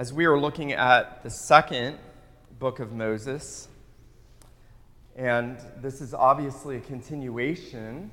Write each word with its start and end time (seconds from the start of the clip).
As 0.00 0.14
we 0.14 0.24
are 0.24 0.40
looking 0.40 0.72
at 0.72 1.22
the 1.22 1.28
second 1.28 1.98
book 2.58 2.80
of 2.80 2.90
Moses, 2.90 3.68
and 5.14 5.58
this 5.82 6.00
is 6.00 6.14
obviously 6.14 6.78
a 6.78 6.80
continuation 6.80 8.10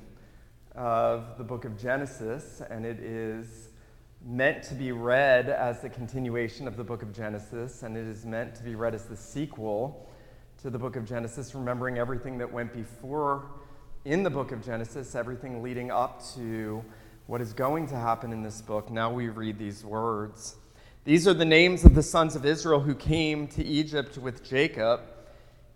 of 0.74 1.38
the 1.38 1.44
book 1.44 1.64
of 1.64 1.80
Genesis, 1.80 2.60
and 2.68 2.84
it 2.84 3.00
is 3.00 3.70
meant 4.22 4.62
to 4.64 4.74
be 4.74 4.92
read 4.92 5.48
as 5.48 5.80
the 5.80 5.88
continuation 5.88 6.68
of 6.68 6.76
the 6.76 6.84
book 6.84 7.00
of 7.00 7.14
Genesis, 7.14 7.82
and 7.82 7.96
it 7.96 8.06
is 8.06 8.26
meant 8.26 8.54
to 8.56 8.62
be 8.62 8.74
read 8.74 8.94
as 8.94 9.06
the 9.06 9.16
sequel 9.16 10.10
to 10.60 10.68
the 10.68 10.78
book 10.78 10.94
of 10.94 11.06
Genesis, 11.06 11.54
remembering 11.54 11.96
everything 11.96 12.36
that 12.36 12.52
went 12.52 12.74
before 12.74 13.46
in 14.04 14.22
the 14.22 14.30
book 14.30 14.52
of 14.52 14.62
Genesis, 14.62 15.14
everything 15.14 15.62
leading 15.62 15.90
up 15.90 16.22
to 16.34 16.84
what 17.28 17.40
is 17.40 17.54
going 17.54 17.86
to 17.86 17.96
happen 17.96 18.30
in 18.30 18.42
this 18.42 18.60
book. 18.60 18.90
Now 18.90 19.10
we 19.10 19.30
read 19.30 19.58
these 19.58 19.86
words. 19.86 20.56
These 21.04 21.26
are 21.26 21.34
the 21.34 21.44
names 21.44 21.84
of 21.84 21.94
the 21.94 22.02
sons 22.02 22.36
of 22.36 22.44
Israel 22.44 22.80
who 22.80 22.94
came 22.94 23.46
to 23.48 23.64
Egypt 23.64 24.18
with 24.18 24.44
Jacob, 24.44 25.00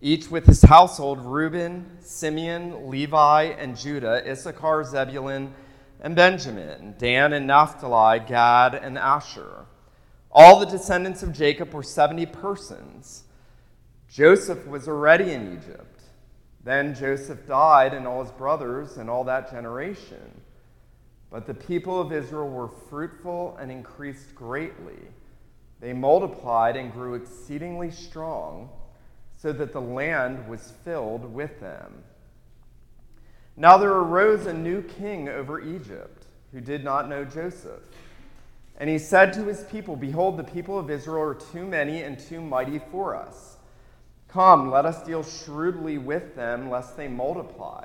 each 0.01 0.31
with 0.31 0.47
his 0.47 0.63
household 0.63 1.21
Reuben, 1.21 1.99
Simeon, 2.01 2.91
Levi, 2.91 3.45
and 3.45 3.77
Judah, 3.77 4.29
Issachar, 4.29 4.85
Zebulun, 4.85 5.55
and 6.01 6.17
Benjamin, 6.17 6.97
Dan 6.99 7.33
and 7.33 7.47
Naphtali, 7.47 8.21
Gad, 8.21 8.75
and 8.75 8.99
Asher. 8.99 9.67
All 10.31 10.59
the 10.59 10.67
descendants 10.67 11.23
of 11.23 11.33
Jacob 11.33 11.73
were 11.73 11.85
70 11.85 12.27
persons. 12.27 13.23
Joseph 14.11 14.67
was 14.67 14.89
already 14.89 15.33
in 15.33 15.57
Egypt. 15.57 16.03
Then 16.65 16.95
Joseph 16.95 17.47
died, 17.47 17.95
and 17.95 18.07
all 18.07 18.23
his 18.23 18.33
brothers, 18.33 18.99
and 18.99 19.09
all 19.09 19.25
that 19.25 19.51
generation. 19.51 20.42
But 21.33 21.47
the 21.47 21.55
people 21.55 21.99
of 21.99 22.13
Israel 22.13 22.51
were 22.51 22.69
fruitful 22.69 23.57
and 23.59 23.73
increased 23.73 24.35
greatly. 24.35 24.99
They 25.81 25.95
multiplied 25.95 26.77
and 26.77 26.93
grew 26.93 27.15
exceedingly 27.15 27.91
strong, 27.91 28.69
so 29.39 29.51
that 29.55 29.73
the 29.73 29.81
land 29.81 30.47
was 30.47 30.75
filled 30.85 31.25
with 31.25 31.59
them. 31.59 32.05
Now 33.57 33.79
there 33.79 33.93
arose 33.93 34.47
a 34.47 34.53
new 34.53 34.83
king 34.83 35.29
over 35.29 35.59
Egypt, 35.59 36.27
who 36.53 36.61
did 36.61 36.85
not 36.85 37.09
know 37.09 37.25
Joseph. 37.25 37.81
And 38.77 38.91
he 38.91 38.99
said 38.99 39.33
to 39.33 39.45
his 39.45 39.65
people, 39.65 39.97
Behold, 39.97 40.37
the 40.37 40.45
people 40.45 40.79
of 40.79 40.91
Israel 40.91 41.23
are 41.23 41.35
too 41.35 41.67
many 41.67 42.03
and 42.03 42.19
too 42.19 42.43
mighty 42.43 42.79
for 42.79 43.17
us. 43.17 43.57
Come, 44.29 44.71
let 44.71 44.85
us 44.85 45.03
deal 45.03 45.23
shrewdly 45.23 45.99
with 45.99 46.37
them, 46.37 46.69
lest 46.69 46.97
they 46.97 47.09
multiply. 47.09 47.85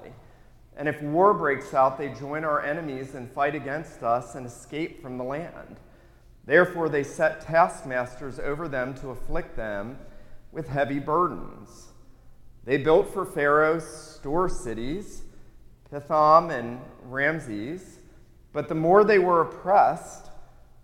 And 0.77 0.87
if 0.87 1.01
war 1.01 1.33
breaks 1.33 1.73
out, 1.73 1.97
they 1.97 2.09
join 2.09 2.43
our 2.43 2.63
enemies 2.63 3.15
and 3.15 3.29
fight 3.31 3.55
against 3.55 4.03
us 4.03 4.35
and 4.35 4.45
escape 4.45 5.01
from 5.01 5.17
the 5.17 5.23
land. 5.23 5.77
Therefore, 6.45 6.87
they 6.87 7.03
set 7.03 7.41
taskmasters 7.41 8.39
over 8.39 8.67
them 8.67 8.93
to 8.95 9.09
afflict 9.09 9.57
them 9.57 9.97
with 10.51 10.69
heavy 10.69 10.99
burdens. 10.99 11.87
They 12.63 12.77
built 12.77 13.11
for 13.11 13.25
Pharaoh 13.25 13.79
store 13.79 14.49
cities, 14.49 15.23
Pithom 15.91 16.51
and 16.51 16.79
Ramses, 17.03 17.97
but 18.53 18.67
the 18.67 18.75
more 18.75 19.03
they 19.03 19.19
were 19.19 19.41
oppressed, 19.41 20.29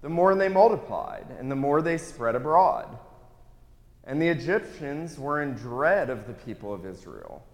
the 0.01 0.09
more 0.09 0.33
they 0.33 0.49
multiplied, 0.49 1.27
and 1.39 1.51
the 1.51 1.55
more 1.55 1.81
they 1.81 1.97
spread 1.97 2.35
abroad. 2.35 2.97
And 4.05 4.21
the 4.21 4.27
Egyptians 4.27 5.19
were 5.19 5.41
in 5.41 5.53
dread 5.53 6.09
of 6.09 6.25
the 6.25 6.33
people 6.33 6.73
of 6.73 6.85
Israel. 6.85 7.45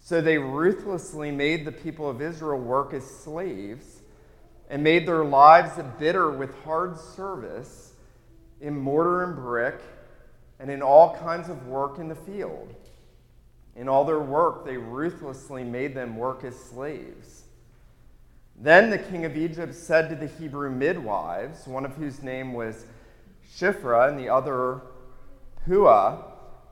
So 0.00 0.20
they 0.20 0.38
ruthlessly 0.38 1.30
made 1.30 1.64
the 1.64 1.72
people 1.72 2.08
of 2.08 2.20
Israel 2.20 2.58
work 2.58 2.94
as 2.94 3.04
slaves 3.04 4.00
and 4.68 4.82
made 4.82 5.06
their 5.06 5.24
lives 5.24 5.72
bitter 5.98 6.30
with 6.30 6.54
hard 6.64 6.98
service 6.98 7.92
in 8.60 8.76
mortar 8.76 9.24
and 9.24 9.36
brick 9.36 9.80
and 10.58 10.70
in 10.70 10.82
all 10.82 11.16
kinds 11.16 11.48
of 11.48 11.66
work 11.66 11.98
in 11.98 12.08
the 12.08 12.14
field. 12.14 12.74
In 13.76 13.88
all 13.88 14.04
their 14.04 14.20
work, 14.20 14.64
they 14.64 14.76
ruthlessly 14.76 15.64
made 15.64 15.94
them 15.94 16.16
work 16.16 16.44
as 16.44 16.56
slaves. 16.58 17.44
Then 18.56 18.90
the 18.90 18.98
king 18.98 19.24
of 19.24 19.36
Egypt 19.36 19.74
said 19.74 20.08
to 20.10 20.16
the 20.16 20.26
Hebrew 20.26 20.70
midwives, 20.70 21.66
one 21.66 21.84
of 21.84 21.96
whose 21.96 22.22
name 22.22 22.52
was 22.52 22.84
Shiphrah 23.56 24.08
and 24.08 24.18
the 24.18 24.28
other 24.28 24.82
Puah, 25.64 26.29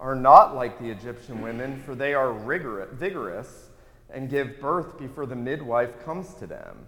are 0.00 0.14
not 0.14 0.56
like 0.56 0.78
the 0.78 0.90
Egyptian 0.90 1.42
women, 1.42 1.82
for 1.84 1.94
they 1.94 2.14
are 2.14 2.32
rigorous, 2.32 2.88
vigorous 2.92 3.68
and 4.08 4.30
give 4.30 4.58
birth 4.58 4.98
before 4.98 5.26
the 5.26 5.36
midwife 5.36 6.02
comes 6.04 6.34
to 6.34 6.46
them. 6.46 6.86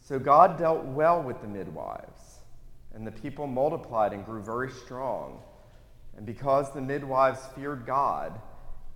So 0.00 0.18
God 0.18 0.58
dealt 0.58 0.84
well 0.84 1.22
with 1.22 1.40
the 1.40 1.48
midwives, 1.48 2.40
and 2.94 3.06
the 3.06 3.10
people 3.10 3.46
multiplied 3.46 4.12
and 4.12 4.24
grew 4.24 4.42
very 4.42 4.70
strong. 4.70 5.40
And 6.16 6.26
because 6.26 6.72
the 6.72 6.82
midwives 6.82 7.40
feared 7.56 7.86
God, 7.86 8.38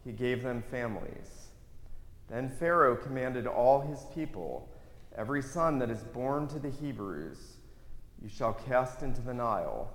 he 0.05 0.13
gave 0.13 0.43
them 0.43 0.63
families. 0.71 1.49
Then 2.29 2.51
Pharaoh 2.51 2.97
commanded 2.97 3.47
all 3.47 3.81
his 3.81 4.05
people, 4.15 4.69
Every 5.17 5.43
son 5.43 5.79
that 5.81 5.91
is 5.91 6.03
born 6.03 6.47
to 6.49 6.61
the 6.61 6.71
Hebrews, 6.71 7.39
you 8.23 8.29
shall 8.29 8.53
cast 8.53 9.03
into 9.03 9.23
the 9.23 9.35
Nile, 9.35 9.91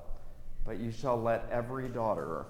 but 0.65 0.79
you 0.79 0.91
shall 0.91 1.21
let 1.21 1.47
every 1.49 1.87
daughter 1.87 2.45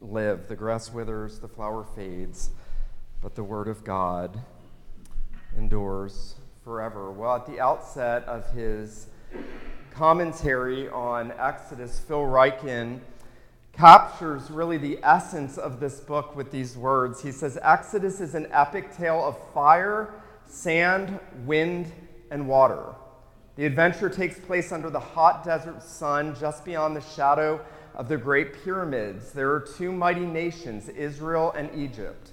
live. 0.00 0.48
The 0.48 0.56
grass 0.56 0.92
withers, 0.92 1.38
the 1.38 1.48
flower 1.48 1.84
fades, 1.84 2.50
but 3.20 3.34
the 3.34 3.44
word 3.44 3.68
of 3.68 3.84
God 3.84 4.38
endures 5.56 6.36
forever. 6.62 7.10
Well, 7.10 7.36
at 7.36 7.46
the 7.46 7.60
outset 7.60 8.24
of 8.24 8.50
his 8.52 9.08
commentary 9.90 10.88
on 10.90 11.32
Exodus, 11.32 11.98
Phil 11.98 12.22
Ryken 12.22 13.00
captures 13.72 14.50
really 14.50 14.76
the 14.76 14.98
essence 15.02 15.56
of 15.56 15.80
this 15.80 16.00
book 16.00 16.36
with 16.36 16.50
these 16.50 16.76
words. 16.76 17.22
He 17.22 17.32
says 17.32 17.58
Exodus 17.62 18.20
is 18.20 18.34
an 18.34 18.48
epic 18.50 18.96
tale 18.96 19.24
of 19.24 19.36
fire, 19.52 20.14
sand, 20.46 21.18
wind, 21.44 21.90
and 22.30 22.46
water. 22.48 22.94
The 23.56 23.66
adventure 23.66 24.08
takes 24.08 24.38
place 24.38 24.70
under 24.70 24.90
the 24.90 25.00
hot 25.00 25.44
desert 25.44 25.82
sun, 25.82 26.36
just 26.38 26.64
beyond 26.64 26.94
the 26.94 27.00
shadow 27.00 27.64
of 27.98 28.08
the 28.08 28.16
Great 28.16 28.62
Pyramids. 28.62 29.32
There 29.32 29.52
are 29.52 29.60
two 29.60 29.90
mighty 29.90 30.24
nations, 30.24 30.88
Israel 30.88 31.50
and 31.50 31.68
Egypt, 31.74 32.30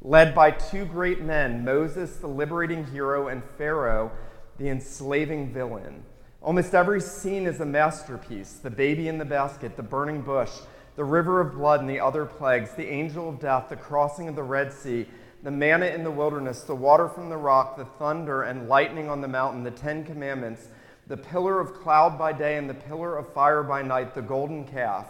led 0.00 0.32
by 0.32 0.52
two 0.52 0.84
great 0.84 1.20
men, 1.20 1.64
Moses, 1.64 2.16
the 2.16 2.28
liberating 2.28 2.86
hero, 2.86 3.26
and 3.26 3.42
Pharaoh, 3.58 4.12
the 4.58 4.68
enslaving 4.68 5.52
villain. 5.52 6.04
Almost 6.40 6.72
every 6.72 7.00
scene 7.00 7.46
is 7.46 7.60
a 7.60 7.66
masterpiece 7.66 8.52
the 8.62 8.70
baby 8.70 9.08
in 9.08 9.18
the 9.18 9.24
basket, 9.24 9.76
the 9.76 9.82
burning 9.82 10.22
bush, 10.22 10.52
the 10.94 11.04
river 11.04 11.40
of 11.40 11.54
blood, 11.54 11.80
and 11.80 11.90
the 11.90 11.98
other 11.98 12.24
plagues, 12.24 12.70
the 12.76 12.88
angel 12.88 13.28
of 13.28 13.40
death, 13.40 13.68
the 13.68 13.76
crossing 13.76 14.28
of 14.28 14.36
the 14.36 14.42
Red 14.44 14.72
Sea, 14.72 15.08
the 15.42 15.50
manna 15.50 15.86
in 15.86 16.04
the 16.04 16.10
wilderness, 16.12 16.62
the 16.62 16.74
water 16.76 17.08
from 17.08 17.28
the 17.28 17.36
rock, 17.36 17.76
the 17.76 17.84
thunder 17.84 18.42
and 18.42 18.68
lightning 18.68 19.08
on 19.08 19.20
the 19.20 19.28
mountain, 19.28 19.64
the 19.64 19.70
Ten 19.72 20.04
Commandments, 20.04 20.68
the 21.08 21.16
pillar 21.16 21.58
of 21.58 21.74
cloud 21.74 22.18
by 22.18 22.32
day 22.32 22.56
and 22.56 22.68
the 22.68 22.74
pillar 22.74 23.16
of 23.16 23.32
fire 23.32 23.62
by 23.62 23.82
night, 23.82 24.14
the 24.14 24.22
golden 24.22 24.64
calf, 24.64 25.06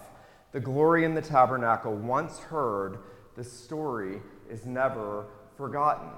the 0.53 0.59
glory 0.59 1.03
in 1.03 1.13
the 1.13 1.21
tabernacle. 1.21 1.93
Once 1.93 2.39
heard, 2.39 2.99
the 3.35 3.43
story 3.43 4.21
is 4.49 4.65
never 4.65 5.25
forgotten. 5.57 6.09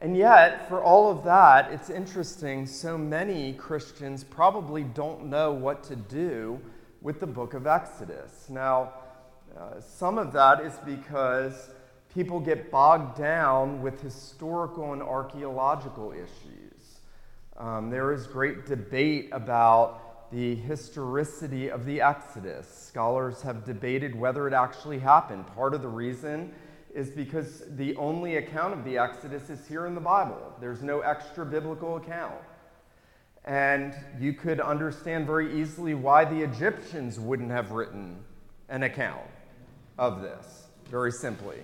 And 0.00 0.16
yet, 0.16 0.68
for 0.68 0.82
all 0.82 1.10
of 1.10 1.24
that, 1.24 1.72
it's 1.72 1.90
interesting, 1.90 2.66
so 2.66 2.98
many 2.98 3.52
Christians 3.54 4.22
probably 4.22 4.84
don't 4.84 5.26
know 5.26 5.52
what 5.52 5.82
to 5.84 5.96
do 5.96 6.60
with 7.00 7.20
the 7.20 7.26
book 7.26 7.54
of 7.54 7.66
Exodus. 7.66 8.48
Now, 8.48 8.92
uh, 9.56 9.80
some 9.80 10.18
of 10.18 10.32
that 10.32 10.60
is 10.60 10.74
because 10.84 11.70
people 12.14 12.38
get 12.38 12.70
bogged 12.70 13.16
down 13.16 13.82
with 13.82 14.00
historical 14.00 14.92
and 14.92 15.02
archaeological 15.02 16.12
issues. 16.12 16.57
Um, 17.58 17.90
there 17.90 18.12
is 18.12 18.28
great 18.28 18.66
debate 18.66 19.30
about 19.32 20.30
the 20.30 20.54
historicity 20.54 21.68
of 21.70 21.84
the 21.86 22.00
Exodus. 22.00 22.68
Scholars 22.68 23.42
have 23.42 23.64
debated 23.64 24.14
whether 24.14 24.46
it 24.46 24.54
actually 24.54 25.00
happened. 25.00 25.44
Part 25.48 25.74
of 25.74 25.82
the 25.82 25.88
reason 25.88 26.52
is 26.94 27.10
because 27.10 27.64
the 27.70 27.96
only 27.96 28.36
account 28.36 28.74
of 28.74 28.84
the 28.84 28.96
Exodus 28.96 29.50
is 29.50 29.66
here 29.66 29.86
in 29.86 29.96
the 29.96 30.00
Bible, 30.00 30.54
there's 30.60 30.82
no 30.82 31.00
extra 31.00 31.44
biblical 31.44 31.96
account. 31.96 32.40
And 33.44 33.92
you 34.20 34.34
could 34.34 34.60
understand 34.60 35.26
very 35.26 35.60
easily 35.60 35.94
why 35.94 36.24
the 36.24 36.40
Egyptians 36.40 37.18
wouldn't 37.18 37.50
have 37.50 37.72
written 37.72 38.22
an 38.68 38.84
account 38.84 39.26
of 39.98 40.22
this, 40.22 40.66
very 40.90 41.10
simply. 41.10 41.58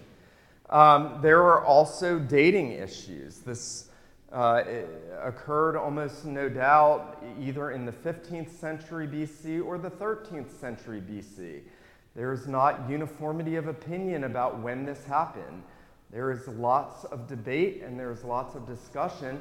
Um, 0.70 1.20
there 1.22 1.42
are 1.42 1.64
also 1.64 2.18
dating 2.18 2.72
issues. 2.72 3.38
This 3.38 3.90
uh, 4.34 4.64
occurred 5.22 5.76
almost 5.76 6.24
no 6.24 6.48
doubt 6.48 7.22
either 7.40 7.70
in 7.70 7.86
the 7.86 7.92
15th 7.92 8.50
century 8.50 9.06
BC 9.06 9.64
or 9.64 9.78
the 9.78 9.90
13th 9.90 10.50
century 10.60 11.00
BC. 11.00 11.60
There 12.16 12.32
is 12.32 12.48
not 12.48 12.90
uniformity 12.90 13.54
of 13.54 13.68
opinion 13.68 14.24
about 14.24 14.58
when 14.58 14.84
this 14.84 15.04
happened. 15.04 15.62
There 16.10 16.32
is 16.32 16.48
lots 16.48 17.04
of 17.04 17.28
debate 17.28 17.82
and 17.84 17.98
there's 17.98 18.24
lots 18.24 18.56
of 18.56 18.66
discussion. 18.66 19.40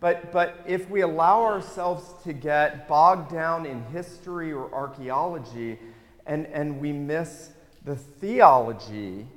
But, 0.00 0.32
but 0.32 0.58
if 0.66 0.90
we 0.90 1.02
allow 1.02 1.42
ourselves 1.42 2.12
to 2.24 2.32
get 2.32 2.88
bogged 2.88 3.30
down 3.30 3.64
in 3.64 3.84
history 3.86 4.52
or 4.52 4.72
archaeology 4.74 5.78
and, 6.26 6.46
and 6.46 6.80
we 6.80 6.92
miss 6.92 7.50
the 7.84 7.94
theology 7.94 9.28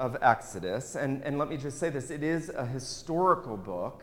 of 0.00 0.16
Exodus, 0.20 0.96
and, 0.96 1.22
and 1.22 1.38
let 1.38 1.48
me 1.48 1.56
just 1.56 1.78
say 1.78 1.88
this 1.88 2.10
it 2.10 2.24
is 2.24 2.48
a 2.48 2.66
historical 2.66 3.56
book 3.56 4.02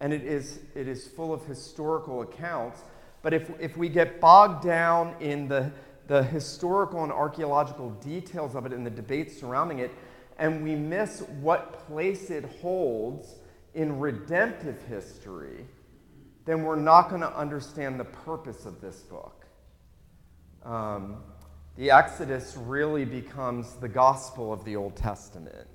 and 0.00 0.12
it 0.12 0.22
is, 0.22 0.60
it 0.74 0.88
is 0.88 1.06
full 1.06 1.32
of 1.32 1.44
historical 1.46 2.22
accounts. 2.22 2.80
But 3.22 3.32
if, 3.32 3.50
if 3.60 3.76
we 3.76 3.88
get 3.88 4.20
bogged 4.20 4.64
down 4.64 5.14
in 5.20 5.48
the, 5.48 5.72
the 6.08 6.22
historical 6.22 7.02
and 7.02 7.12
archaeological 7.12 7.90
details 7.90 8.54
of 8.54 8.66
it 8.66 8.72
and 8.72 8.84
the 8.84 8.90
debates 8.90 9.38
surrounding 9.38 9.78
it, 9.78 9.90
and 10.38 10.62
we 10.62 10.74
miss 10.74 11.20
what 11.40 11.86
place 11.86 12.30
it 12.30 12.44
holds 12.60 13.36
in 13.74 13.98
redemptive 13.98 14.82
history, 14.82 15.64
then 16.44 16.64
we're 16.64 16.76
not 16.76 17.08
going 17.08 17.22
to 17.22 17.36
understand 17.36 17.98
the 17.98 18.04
purpose 18.04 18.66
of 18.66 18.80
this 18.80 19.00
book. 19.00 19.46
Um, 20.64 21.18
the 21.76 21.90
Exodus 21.90 22.56
really 22.56 23.04
becomes 23.04 23.74
the 23.74 23.88
gospel 23.88 24.52
of 24.52 24.64
the 24.64 24.76
Old 24.76 24.96
Testament. 24.96 25.66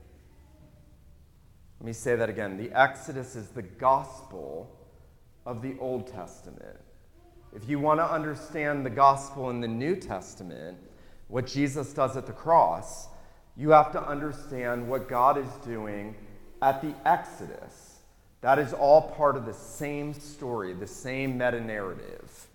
Let 1.79 1.85
me 1.85 1.93
say 1.93 2.17
that 2.17 2.29
again. 2.29 2.57
The 2.57 2.77
Exodus 2.77 3.37
is 3.37 3.47
the 3.47 3.61
gospel 3.61 4.69
of 5.45 5.61
the 5.61 5.77
Old 5.79 6.07
Testament. 6.07 6.77
If 7.55 7.69
you 7.69 7.79
want 7.79 8.01
to 8.01 8.11
understand 8.11 8.85
the 8.85 8.89
gospel 8.89 9.49
in 9.49 9.61
the 9.61 9.67
New 9.67 9.95
Testament, 9.95 10.77
what 11.29 11.47
Jesus 11.47 11.93
does 11.93 12.17
at 12.17 12.25
the 12.25 12.33
cross, 12.33 13.07
you 13.55 13.69
have 13.69 13.93
to 13.93 14.03
understand 14.05 14.89
what 14.89 15.07
God 15.07 15.37
is 15.37 15.49
doing 15.65 16.15
at 16.61 16.81
the 16.81 16.93
Exodus. 17.05 17.99
That 18.41 18.59
is 18.59 18.73
all 18.73 19.01
part 19.01 19.37
of 19.37 19.45
the 19.45 19.53
same 19.53 20.13
story, 20.13 20.73
the 20.73 20.85
same 20.85 21.37
meta 21.37 21.61
narrative. 21.61 22.47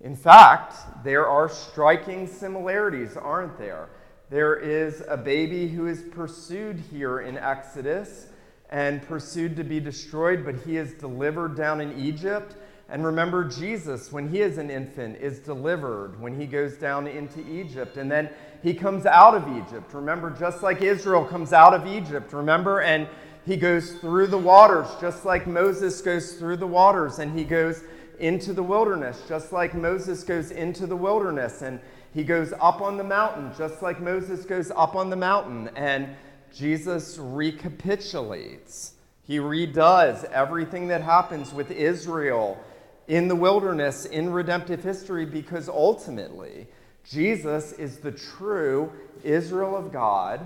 In 0.00 0.16
fact, 0.16 0.74
there 1.04 1.26
are 1.26 1.50
striking 1.50 2.26
similarities, 2.26 3.14
aren't 3.14 3.58
there? 3.58 3.90
There 4.30 4.56
is 4.56 5.02
a 5.06 5.18
baby 5.18 5.68
who 5.68 5.86
is 5.86 6.00
pursued 6.00 6.82
here 6.90 7.20
in 7.20 7.36
Exodus 7.36 8.28
and 8.74 9.00
pursued 9.02 9.54
to 9.54 9.62
be 9.62 9.78
destroyed, 9.78 10.44
but 10.44 10.56
he 10.66 10.76
is 10.78 10.94
delivered 10.94 11.56
down 11.56 11.80
in 11.80 11.96
Egypt. 11.96 12.56
And 12.88 13.06
remember, 13.06 13.44
Jesus, 13.44 14.10
when 14.10 14.28
he 14.28 14.40
is 14.40 14.58
an 14.58 14.68
infant, 14.68 15.16
is 15.20 15.38
delivered 15.38 16.20
when 16.20 16.38
he 16.38 16.44
goes 16.44 16.74
down 16.76 17.06
into 17.06 17.38
Egypt. 17.48 17.98
And 17.98 18.10
then 18.10 18.28
he 18.64 18.74
comes 18.74 19.06
out 19.06 19.36
of 19.36 19.46
Egypt. 19.56 19.94
Remember, 19.94 20.28
just 20.28 20.64
like 20.64 20.82
Israel 20.82 21.24
comes 21.24 21.52
out 21.52 21.72
of 21.72 21.86
Egypt, 21.86 22.32
remember? 22.32 22.80
And 22.80 23.06
he 23.46 23.56
goes 23.56 23.92
through 23.92 24.26
the 24.26 24.38
waters, 24.38 24.88
just 25.00 25.24
like 25.24 25.46
Moses 25.46 26.00
goes 26.00 26.32
through 26.32 26.56
the 26.56 26.66
waters. 26.66 27.20
And 27.20 27.38
he 27.38 27.44
goes 27.44 27.84
into 28.18 28.52
the 28.52 28.62
wilderness, 28.62 29.22
just 29.28 29.52
like 29.52 29.76
Moses 29.76 30.24
goes 30.24 30.50
into 30.50 30.88
the 30.88 30.96
wilderness. 30.96 31.62
And 31.62 31.78
he 32.12 32.24
goes 32.24 32.52
up 32.60 32.80
on 32.80 32.96
the 32.96 33.04
mountain, 33.04 33.52
just 33.56 33.82
like 33.82 34.00
Moses 34.00 34.44
goes 34.44 34.72
up 34.72 34.96
on 34.96 35.10
the 35.10 35.16
mountain. 35.16 35.70
And 35.76 36.08
Jesus 36.54 37.18
recapitulates, 37.18 38.92
he 39.26 39.38
redoes 39.38 40.24
everything 40.24 40.88
that 40.88 41.02
happens 41.02 41.52
with 41.52 41.70
Israel 41.70 42.62
in 43.08 43.28
the 43.28 43.34
wilderness 43.34 44.04
in 44.06 44.30
redemptive 44.30 44.82
history 44.82 45.26
because 45.26 45.68
ultimately, 45.68 46.66
Jesus 47.04 47.72
is 47.72 47.98
the 47.98 48.12
true 48.12 48.92
Israel 49.22 49.76
of 49.76 49.92
God 49.92 50.40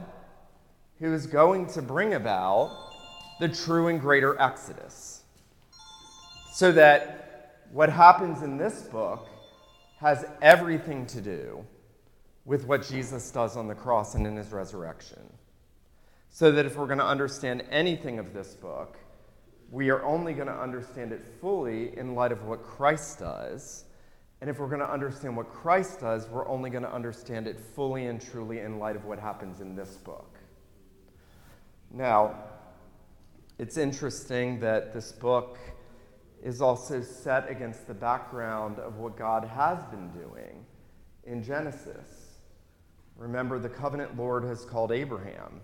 who 0.99 1.13
is 1.13 1.27
going 1.27 1.67
to 1.69 1.83
bring 1.83 2.15
about 2.15 2.71
the 3.39 3.49
true 3.49 3.89
and 3.89 4.01
greater 4.01 4.41
Exodus. 4.41 5.23
So 6.53 6.73
that 6.73 7.65
what 7.71 7.91
happens 7.91 8.43
in 8.43 8.57
this 8.57 8.83
book 8.83 9.29
has 10.01 10.25
everything 10.43 11.07
to 11.07 11.21
do 11.21 11.65
with 12.45 12.65
what 12.65 12.87
Jesus 12.89 13.31
does 13.31 13.57
on 13.57 13.69
the 13.69 13.75
cross 13.75 14.15
and 14.15 14.27
in 14.27 14.37
his 14.37 14.51
resurrection. 14.53 15.21
So 16.31 16.53
that 16.53 16.67
if 16.67 16.77
we're 16.77 16.87
going 16.87 16.99
to 16.99 17.07
understand 17.07 17.65
anything 17.71 18.19
of 18.19 18.33
this 18.33 18.55
book, 18.55 18.99
we 19.71 19.91
are 19.91 20.03
only 20.05 20.33
going 20.33 20.47
to 20.47 20.59
understand 20.59 21.13
it 21.13 21.25
fully 21.41 21.97
in 21.97 22.15
light 22.15 22.33
of 22.33 22.45
what 22.45 22.63
Christ 22.63 23.19
does. 23.19 23.85
And 24.41 24.49
if 24.49 24.59
we're 24.59 24.69
going 24.69 24.81
to 24.81 24.91
understand 24.91 25.37
what 25.37 25.49
Christ 25.49 26.01
does, 26.01 26.29
we're 26.29 26.49
only 26.49 26.71
going 26.71 26.85
to 26.85 26.93
understand 26.93 27.47
it 27.47 27.59
fully 27.59 28.07
and 28.07 28.21
truly 28.21 28.61
in 28.61 28.79
light 28.79 28.97
of 28.97 29.05
what 29.05 29.19
happens 29.19 29.61
in 29.61 29.75
this 29.75 29.97
book. 29.97 30.39
Now, 31.91 32.37
it's 33.59 33.77
interesting 33.77 34.61
that 34.61 34.95
this 34.95 35.11
book 35.11 35.59
is 36.43 36.63
also 36.63 37.03
set 37.03 37.51
against 37.51 37.87
the 37.89 37.95
background 37.95 38.79
of 38.79 38.99
what 38.99 39.17
God 39.17 39.45
has 39.45 39.85
been 39.87 40.11
doing 40.11 40.65
in 41.25 41.43
Genesis. 41.43 42.39
Remember, 43.17 43.59
the 43.59 43.69
covenant 43.69 44.17
Lord 44.17 44.45
has 44.45 44.65
called 44.65 44.93
Abraham. 44.93 45.61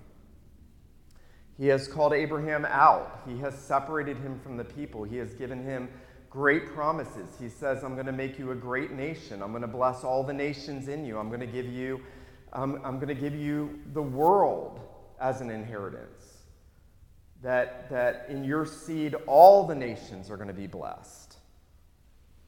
He 1.58 1.68
has 1.68 1.86
called 1.86 2.12
Abraham 2.12 2.64
out. 2.64 3.22
He 3.26 3.38
has 3.38 3.56
separated 3.56 4.16
him 4.16 4.40
from 4.40 4.56
the 4.56 4.64
people. 4.64 5.04
He 5.04 5.16
has 5.18 5.34
given 5.34 5.62
him 5.64 5.88
great 6.28 6.74
promises. 6.74 7.36
He 7.40 7.48
says, 7.48 7.84
I'm 7.84 7.94
going 7.94 8.06
to 8.06 8.12
make 8.12 8.38
you 8.38 8.50
a 8.50 8.56
great 8.56 8.90
nation. 8.90 9.40
I'm 9.42 9.50
going 9.50 9.62
to 9.62 9.68
bless 9.68 10.02
all 10.02 10.24
the 10.24 10.32
nations 10.32 10.88
in 10.88 11.04
you. 11.04 11.16
I'm 11.16 11.28
going 11.28 11.40
to 11.40 11.46
give 11.46 11.66
you, 11.66 12.00
um, 12.52 12.80
I'm 12.84 12.96
going 12.96 13.08
to 13.08 13.14
give 13.14 13.36
you 13.36 13.78
the 13.92 14.02
world 14.02 14.80
as 15.20 15.40
an 15.40 15.50
inheritance 15.50 16.34
that, 17.44 17.88
that 17.90 18.26
in 18.28 18.42
your 18.42 18.66
seed 18.66 19.14
all 19.26 19.66
the 19.66 19.74
nations 19.74 20.30
are 20.30 20.36
going 20.36 20.48
to 20.48 20.54
be 20.54 20.66
blessed, 20.66 21.36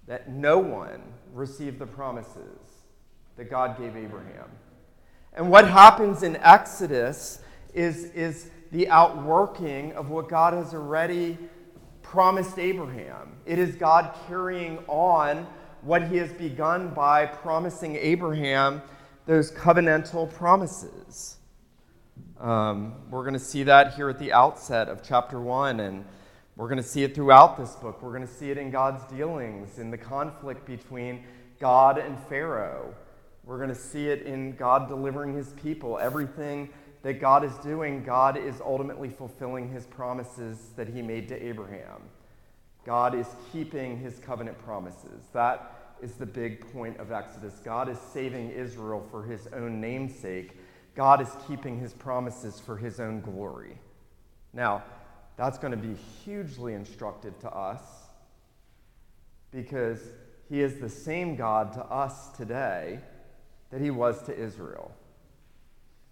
that 0.08 0.30
no 0.30 0.58
one 0.58 1.00
received 1.32 1.78
the 1.78 1.86
promises 1.86 2.58
that 3.36 3.50
God 3.50 3.78
gave 3.78 3.94
Abraham. 3.94 4.48
And 5.34 5.50
what 5.50 5.68
happens 5.68 6.22
in 6.22 6.36
Exodus 6.36 7.40
is, 7.74 8.06
is 8.12 8.50
the 8.72 8.88
outworking 8.88 9.92
of 9.92 10.10
what 10.10 10.28
God 10.28 10.54
has 10.54 10.74
already 10.74 11.38
promised 12.02 12.58
Abraham. 12.58 13.36
It 13.46 13.58
is 13.58 13.76
God 13.76 14.14
carrying 14.28 14.78
on 14.86 15.46
what 15.82 16.08
he 16.08 16.16
has 16.16 16.32
begun 16.32 16.94
by 16.94 17.26
promising 17.26 17.96
Abraham 17.96 18.82
those 19.26 19.50
covenantal 19.52 20.32
promises. 20.32 21.36
Um, 22.40 22.94
we're 23.10 23.22
going 23.22 23.34
to 23.34 23.40
see 23.40 23.62
that 23.64 23.94
here 23.94 24.08
at 24.08 24.18
the 24.18 24.32
outset 24.32 24.88
of 24.88 25.02
chapter 25.02 25.40
1, 25.40 25.80
and 25.80 26.04
we're 26.54 26.68
going 26.68 26.82
to 26.82 26.88
see 26.88 27.02
it 27.02 27.14
throughout 27.14 27.56
this 27.56 27.74
book. 27.76 28.02
We're 28.02 28.14
going 28.14 28.26
to 28.26 28.32
see 28.32 28.50
it 28.50 28.58
in 28.58 28.70
God's 28.70 29.02
dealings, 29.12 29.78
in 29.78 29.90
the 29.90 29.98
conflict 29.98 30.66
between 30.66 31.24
God 31.58 31.98
and 31.98 32.18
Pharaoh. 32.28 32.94
We're 33.44 33.58
going 33.58 33.70
to 33.70 33.74
see 33.74 34.08
it 34.08 34.22
in 34.22 34.56
God 34.56 34.88
delivering 34.88 35.34
his 35.34 35.52
people. 35.54 35.98
Everything 35.98 36.68
that 37.06 37.20
God 37.20 37.44
is 37.44 37.54
doing, 37.58 38.02
God 38.02 38.36
is 38.36 38.60
ultimately 38.60 39.08
fulfilling 39.08 39.70
his 39.70 39.86
promises 39.86 40.58
that 40.76 40.88
he 40.88 41.02
made 41.02 41.28
to 41.28 41.40
Abraham. 41.40 42.02
God 42.84 43.14
is 43.14 43.28
keeping 43.52 43.98
his 43.98 44.18
covenant 44.18 44.58
promises. 44.58 45.22
That 45.32 45.94
is 46.02 46.12
the 46.12 46.26
big 46.26 46.72
point 46.72 46.98
of 46.98 47.12
Exodus. 47.12 47.60
God 47.64 47.88
is 47.88 47.98
saving 48.12 48.50
Israel 48.50 49.06
for 49.10 49.22
his 49.22 49.46
own 49.54 49.80
namesake 49.80 50.56
God 50.96 51.20
is 51.20 51.28
keeping 51.46 51.78
his 51.78 51.92
promises 51.92 52.58
for 52.58 52.76
his 52.78 52.98
own 52.98 53.20
glory. 53.20 53.78
Now, 54.54 54.82
that's 55.36 55.58
going 55.58 55.72
to 55.72 55.76
be 55.76 55.94
hugely 56.24 56.72
instructive 56.72 57.38
to 57.40 57.50
us 57.50 57.82
because 59.52 60.00
he 60.48 60.62
is 60.62 60.80
the 60.80 60.88
same 60.88 61.36
God 61.36 61.74
to 61.74 61.84
us 61.84 62.30
today 62.30 63.00
that 63.70 63.82
he 63.82 63.90
was 63.90 64.22
to 64.22 64.34
Israel. 64.34 64.90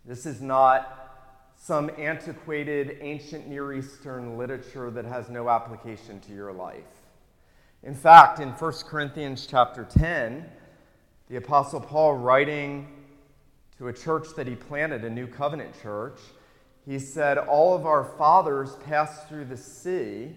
This 0.04 0.26
is 0.26 0.40
not 0.40 1.52
some 1.56 1.90
antiquated 1.98 2.98
ancient 3.00 3.48
Near 3.48 3.72
Eastern 3.72 4.36
literature 4.36 4.90
that 4.90 5.04
has 5.04 5.28
no 5.28 5.48
application 5.48 6.20
to 6.20 6.32
your 6.32 6.52
life. 6.52 6.84
In 7.82 7.94
fact, 7.94 8.40
in 8.40 8.50
1 8.50 8.72
Corinthians 8.86 9.46
chapter 9.46 9.84
10, 9.84 10.44
the 11.28 11.36
Apostle 11.36 11.80
Paul, 11.80 12.14
writing 12.14 12.88
to 13.78 13.88
a 13.88 13.92
church 13.92 14.28
that 14.36 14.46
he 14.46 14.54
planted, 14.54 15.04
a 15.04 15.10
new 15.10 15.26
covenant 15.26 15.70
church. 15.82 16.18
He 16.86 16.98
said, 16.98 17.38
All 17.38 17.74
of 17.74 17.86
our 17.86 18.04
fathers 18.04 18.76
passed 18.84 19.28
through 19.28 19.46
the 19.46 19.56
sea 19.56 20.34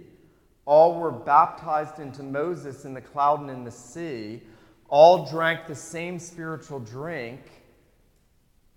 all 0.68 1.00
were 1.00 1.12
baptized 1.12 2.00
into 2.00 2.22
Moses 2.22 2.84
in 2.84 2.94
the 2.94 3.00
cloud 3.00 3.40
and 3.40 3.50
in 3.50 3.64
the 3.64 3.72
sea, 3.72 4.44
all 4.90 5.26
drank 5.26 5.66
the 5.66 5.74
same 5.74 6.20
spiritual 6.20 6.82
drink, 6.82 7.40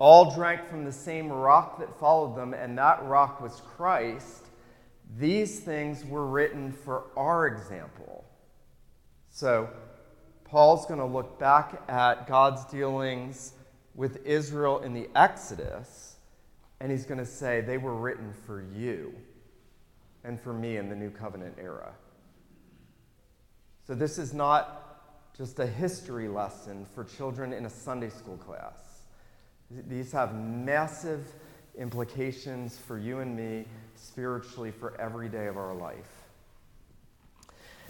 all 0.00 0.34
drank 0.34 0.66
from 0.66 0.84
the 0.84 0.92
same 0.92 1.30
rock 1.30 1.78
that 1.78 2.00
followed 2.00 2.34
them, 2.34 2.54
and 2.54 2.76
that 2.78 3.04
rock 3.04 3.40
was 3.40 3.60
Christ. 3.76 4.46
These 5.18 5.60
things 5.60 6.04
were 6.06 6.26
written 6.26 6.72
for 6.72 7.04
our 7.16 7.46
example. 7.46 8.24
So, 9.30 9.68
Paul's 10.44 10.86
going 10.86 11.00
to 11.00 11.06
look 11.06 11.38
back 11.38 11.82
at 11.86 12.26
God's 12.26 12.64
dealings 12.64 13.52
with 13.94 14.24
Israel 14.24 14.78
in 14.78 14.94
the 14.94 15.08
Exodus, 15.14 16.16
and 16.80 16.90
he's 16.90 17.04
going 17.04 17.18
to 17.18 17.26
say 17.26 17.60
they 17.60 17.78
were 17.78 17.94
written 17.94 18.32
for 18.46 18.64
you 18.74 19.14
and 20.24 20.40
for 20.40 20.54
me 20.54 20.78
in 20.78 20.88
the 20.88 20.96
New 20.96 21.10
Covenant 21.10 21.56
era. 21.60 21.92
So, 23.86 23.94
this 23.94 24.16
is 24.16 24.32
not 24.32 25.36
just 25.36 25.58
a 25.58 25.66
history 25.66 26.26
lesson 26.26 26.86
for 26.94 27.04
children 27.04 27.52
in 27.52 27.66
a 27.66 27.70
Sunday 27.70 28.08
school 28.08 28.38
class. 28.38 28.89
These 29.70 30.10
have 30.12 30.34
massive 30.34 31.32
implications 31.78 32.76
for 32.76 32.98
you 32.98 33.20
and 33.20 33.36
me 33.36 33.66
spiritually 33.94 34.72
for 34.72 35.00
every 35.00 35.28
day 35.28 35.46
of 35.46 35.56
our 35.56 35.74
life. 35.74 36.26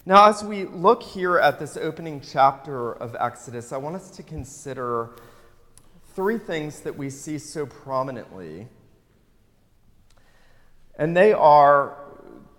Now, 0.05 0.29
as 0.29 0.45
we 0.45 0.65
look 0.65 1.03
here 1.03 1.39
at 1.39 1.59
this 1.59 1.79
opening 1.79 2.21
chapter 2.21 2.93
of 2.93 3.17
Exodus, 3.19 3.73
I 3.73 3.79
want 3.79 3.97
us 3.97 4.11
to 4.11 4.23
consider 4.23 5.11
three 6.15 6.39
things 6.39 6.81
that 6.81 6.97
we 6.97 7.09
see 7.09 7.39
so 7.39 7.65
prominently. 7.65 8.69
And 10.97 11.17
they 11.17 11.33
are 11.33 11.97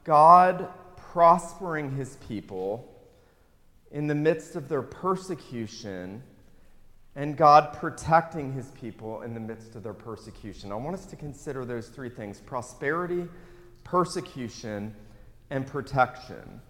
God 0.04 0.68
prospering 0.98 1.96
his 1.96 2.16
people 2.28 2.88
in 3.92 4.08
the 4.08 4.16
midst 4.16 4.56
of 4.56 4.68
their 4.68 4.82
persecution 4.82 6.24
and 7.16 7.36
God 7.36 7.74
protecting 7.74 8.54
his 8.54 8.68
people 8.72 9.22
in 9.22 9.34
the 9.34 9.40
midst 9.40 9.76
of 9.76 9.84
their 9.84 9.94
persecution. 9.94 10.72
I 10.72 10.76
want 10.76 10.96
us 10.96 11.06
to 11.08 11.16
consider 11.16 11.66
those 11.66 11.90
three 11.90 12.10
things 12.10 12.40
prosperity, 12.40 13.28
persecution, 13.84 14.96
and 15.50 15.68
protection. 15.68 16.62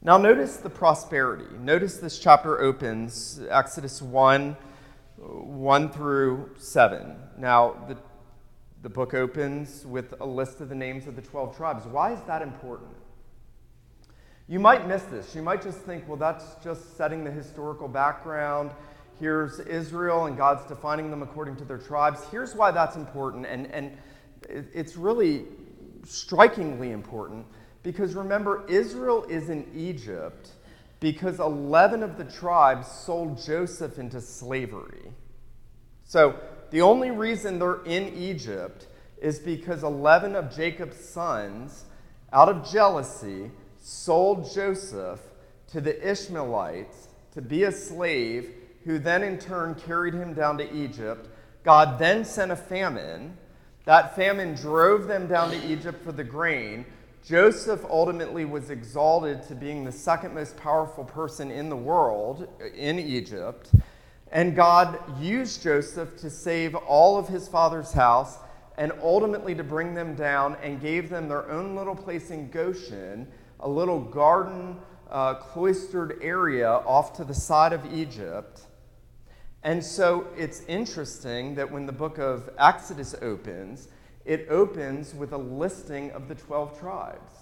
Now, 0.00 0.16
notice 0.16 0.56
the 0.56 0.70
prosperity. 0.70 1.44
Notice 1.60 1.98
this 1.98 2.18
chapter 2.18 2.60
opens, 2.60 3.40
Exodus 3.48 4.02
1 4.02 4.56
1 5.18 5.90
through 5.90 6.50
7. 6.58 7.14
Now, 7.38 7.76
the, 7.86 7.96
the 8.82 8.88
book 8.88 9.14
opens 9.14 9.86
with 9.86 10.14
a 10.20 10.26
list 10.26 10.60
of 10.60 10.68
the 10.68 10.74
names 10.74 11.06
of 11.06 11.14
the 11.14 11.22
12 11.22 11.56
tribes. 11.56 11.86
Why 11.86 12.12
is 12.12 12.20
that 12.26 12.42
important? 12.42 12.90
You 14.48 14.58
might 14.58 14.88
miss 14.88 15.02
this. 15.04 15.34
You 15.36 15.42
might 15.42 15.62
just 15.62 15.78
think, 15.78 16.08
well, 16.08 16.16
that's 16.16 16.56
just 16.64 16.96
setting 16.96 17.22
the 17.22 17.30
historical 17.30 17.86
background. 17.86 18.72
Here's 19.18 19.58
Israel, 19.60 20.26
and 20.26 20.36
God's 20.36 20.66
defining 20.66 21.10
them 21.10 21.22
according 21.22 21.56
to 21.56 21.64
their 21.64 21.78
tribes. 21.78 22.20
Here's 22.30 22.54
why 22.54 22.70
that's 22.70 22.96
important, 22.96 23.46
and, 23.46 23.66
and 23.72 23.96
it's 24.48 24.96
really 24.96 25.44
strikingly 26.04 26.90
important 26.90 27.46
because 27.82 28.14
remember, 28.14 28.64
Israel 28.68 29.24
is 29.24 29.48
in 29.48 29.66
Egypt 29.74 30.50
because 31.00 31.40
11 31.40 32.02
of 32.02 32.16
the 32.16 32.24
tribes 32.24 32.86
sold 32.86 33.42
Joseph 33.44 33.98
into 33.98 34.20
slavery. 34.20 35.12
So 36.04 36.38
the 36.70 36.82
only 36.82 37.10
reason 37.10 37.58
they're 37.58 37.82
in 37.84 38.14
Egypt 38.14 38.86
is 39.20 39.38
because 39.38 39.82
11 39.82 40.36
of 40.36 40.54
Jacob's 40.54 41.08
sons, 41.08 41.84
out 42.32 42.48
of 42.48 42.70
jealousy, 42.70 43.50
sold 43.80 44.52
Joseph 44.54 45.20
to 45.68 45.80
the 45.80 46.10
Ishmaelites 46.10 47.08
to 47.32 47.42
be 47.42 47.64
a 47.64 47.72
slave, 47.72 48.52
who 48.84 48.98
then 48.98 49.22
in 49.22 49.38
turn 49.38 49.74
carried 49.74 50.14
him 50.14 50.34
down 50.34 50.58
to 50.58 50.74
Egypt. 50.74 51.28
God 51.64 51.98
then 51.98 52.24
sent 52.24 52.50
a 52.50 52.56
famine. 52.56 53.36
That 53.84 54.16
famine 54.16 54.54
drove 54.54 55.06
them 55.06 55.26
down 55.26 55.50
to 55.50 55.66
Egypt 55.66 56.02
for 56.04 56.12
the 56.12 56.24
grain. 56.24 56.84
Joseph 57.24 57.84
ultimately 57.88 58.44
was 58.44 58.70
exalted 58.70 59.42
to 59.44 59.54
being 59.54 59.84
the 59.84 59.92
second 59.92 60.34
most 60.34 60.56
powerful 60.56 61.04
person 61.04 61.50
in 61.50 61.68
the 61.68 61.76
world 61.76 62.48
in 62.74 62.98
Egypt. 62.98 63.70
And 64.32 64.56
God 64.56 64.98
used 65.20 65.62
Joseph 65.62 66.16
to 66.18 66.30
save 66.30 66.74
all 66.74 67.18
of 67.18 67.28
his 67.28 67.46
father's 67.46 67.92
house 67.92 68.38
and 68.78 68.92
ultimately 69.02 69.54
to 69.54 69.62
bring 69.62 69.94
them 69.94 70.14
down 70.14 70.56
and 70.62 70.80
gave 70.80 71.10
them 71.10 71.28
their 71.28 71.48
own 71.50 71.76
little 71.76 71.94
place 71.94 72.30
in 72.30 72.50
Goshen, 72.50 73.28
a 73.60 73.68
little 73.68 74.00
garden, 74.00 74.78
uh, 75.10 75.34
cloistered 75.34 76.18
area 76.22 76.68
off 76.68 77.12
to 77.14 77.24
the 77.24 77.34
side 77.34 77.72
of 77.72 77.92
Egypt. 77.92 78.62
And 79.64 79.82
so 79.84 80.26
it's 80.36 80.62
interesting 80.66 81.54
that 81.54 81.70
when 81.70 81.86
the 81.86 81.92
book 81.92 82.18
of 82.18 82.50
Exodus 82.58 83.14
opens, 83.22 83.88
it 84.24 84.46
opens 84.50 85.14
with 85.14 85.32
a 85.32 85.38
listing 85.38 86.10
of 86.12 86.28
the 86.28 86.34
12 86.34 86.78
tribes 86.78 87.32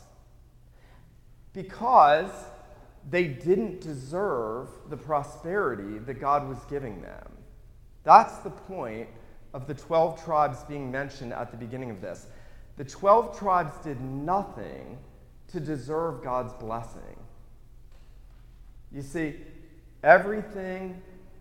because 1.53 2.31
they 3.09 3.25
didn't 3.25 3.81
deserve 3.81 4.69
the 4.89 4.97
prosperity 4.97 5.99
that 5.99 6.21
God 6.21 6.49
was 6.49 6.59
giving 6.69 7.01
them. 7.01 7.27
That's 8.05 8.37
the 8.39 8.51
point 8.51 9.09
of 9.53 9.67
the 9.67 9.75
12 9.75 10.23
tribes 10.23 10.63
being 10.65 10.91
mentioned 10.91 11.33
at 11.33 11.51
the 11.51 11.57
beginning 11.57 11.91
of 11.91 12.01
this. 12.01 12.27
The 12.77 12.85
12 12.85 13.39
tribes 13.39 13.73
did 13.83 14.01
nothing 14.01 14.99
to 15.49 15.61
deserve 15.61 16.23
God's 16.23 16.53
blessing. 16.55 17.17
You 18.93 19.03
see, 19.03 19.37
everything 20.03 21.01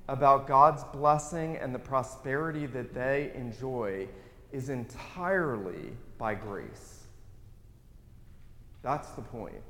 about 0.10 0.48
God's 0.48 0.84
blessing 0.86 1.58
and 1.58 1.74
the 1.74 1.80
prosperity 1.80 2.66
that 2.66 2.96
they 2.96 3.32
enjoy 3.36 4.08
is 4.52 4.70
entirely 4.70 5.94
by 6.18 6.34
grace. 6.34 7.04
That's 8.82 9.10
the 9.12 9.22
point. 9.22 9.62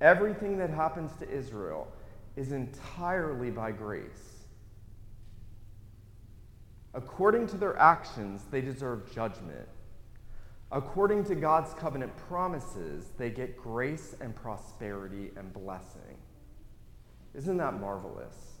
Everything 0.00 0.58
that 0.58 0.70
happens 0.70 1.12
to 1.20 1.30
Israel 1.30 1.86
is 2.34 2.50
entirely 2.50 3.50
by 3.50 3.70
grace. 3.70 4.46
According 6.92 7.46
to 7.48 7.56
their 7.56 7.78
actions, 7.78 8.46
they 8.50 8.60
deserve 8.60 9.14
judgment. 9.14 9.68
According 10.72 11.22
to 11.26 11.36
God's 11.36 11.72
covenant 11.74 12.16
promises, 12.16 13.12
they 13.16 13.30
get 13.30 13.56
grace 13.56 14.16
and 14.20 14.34
prosperity 14.34 15.30
and 15.36 15.52
blessing. 15.52 16.18
Isn't 17.34 17.58
that 17.58 17.80
marvelous? 17.80 18.51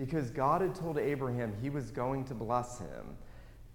Because 0.00 0.30
God 0.30 0.62
had 0.62 0.74
told 0.74 0.96
Abraham 0.96 1.52
he 1.60 1.68
was 1.68 1.90
going 1.90 2.24
to 2.24 2.34
bless 2.34 2.78
him 2.78 3.18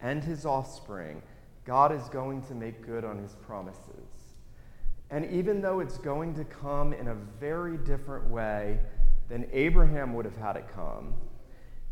and 0.02 0.24
his 0.24 0.44
offspring, 0.44 1.22
God 1.66 1.92
is 1.92 2.10
going 2.10 2.42
to 2.48 2.56
make 2.56 2.84
good 2.84 3.06
on 3.06 3.20
his 3.20 3.36
promises. 3.36 4.34
And 5.12 5.30
even 5.30 5.62
though 5.62 5.82
it's 5.82 6.00
going 6.00 6.34
to 6.34 6.44
come 6.44 6.94
in 6.94 7.10
a 7.10 7.14
very 7.14 7.78
different 7.78 8.28
way 8.28 8.80
than 9.30 9.48
Abraham 9.54 10.16
would 10.16 10.26
have 10.26 10.36
had 10.36 10.56
it 10.56 10.66
come, 10.74 11.14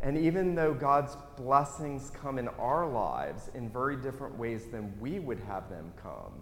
and 0.02 0.18
even 0.18 0.56
though 0.56 0.74
God's 0.74 1.16
blessings 1.38 2.10
come 2.10 2.40
in 2.40 2.48
our 2.48 2.90
lives 2.90 3.52
in 3.54 3.70
very 3.70 3.96
different 3.96 4.36
ways 4.36 4.66
than 4.66 5.00
we 5.00 5.20
would 5.20 5.42
have 5.42 5.70
them 5.70 5.94
come, 6.02 6.42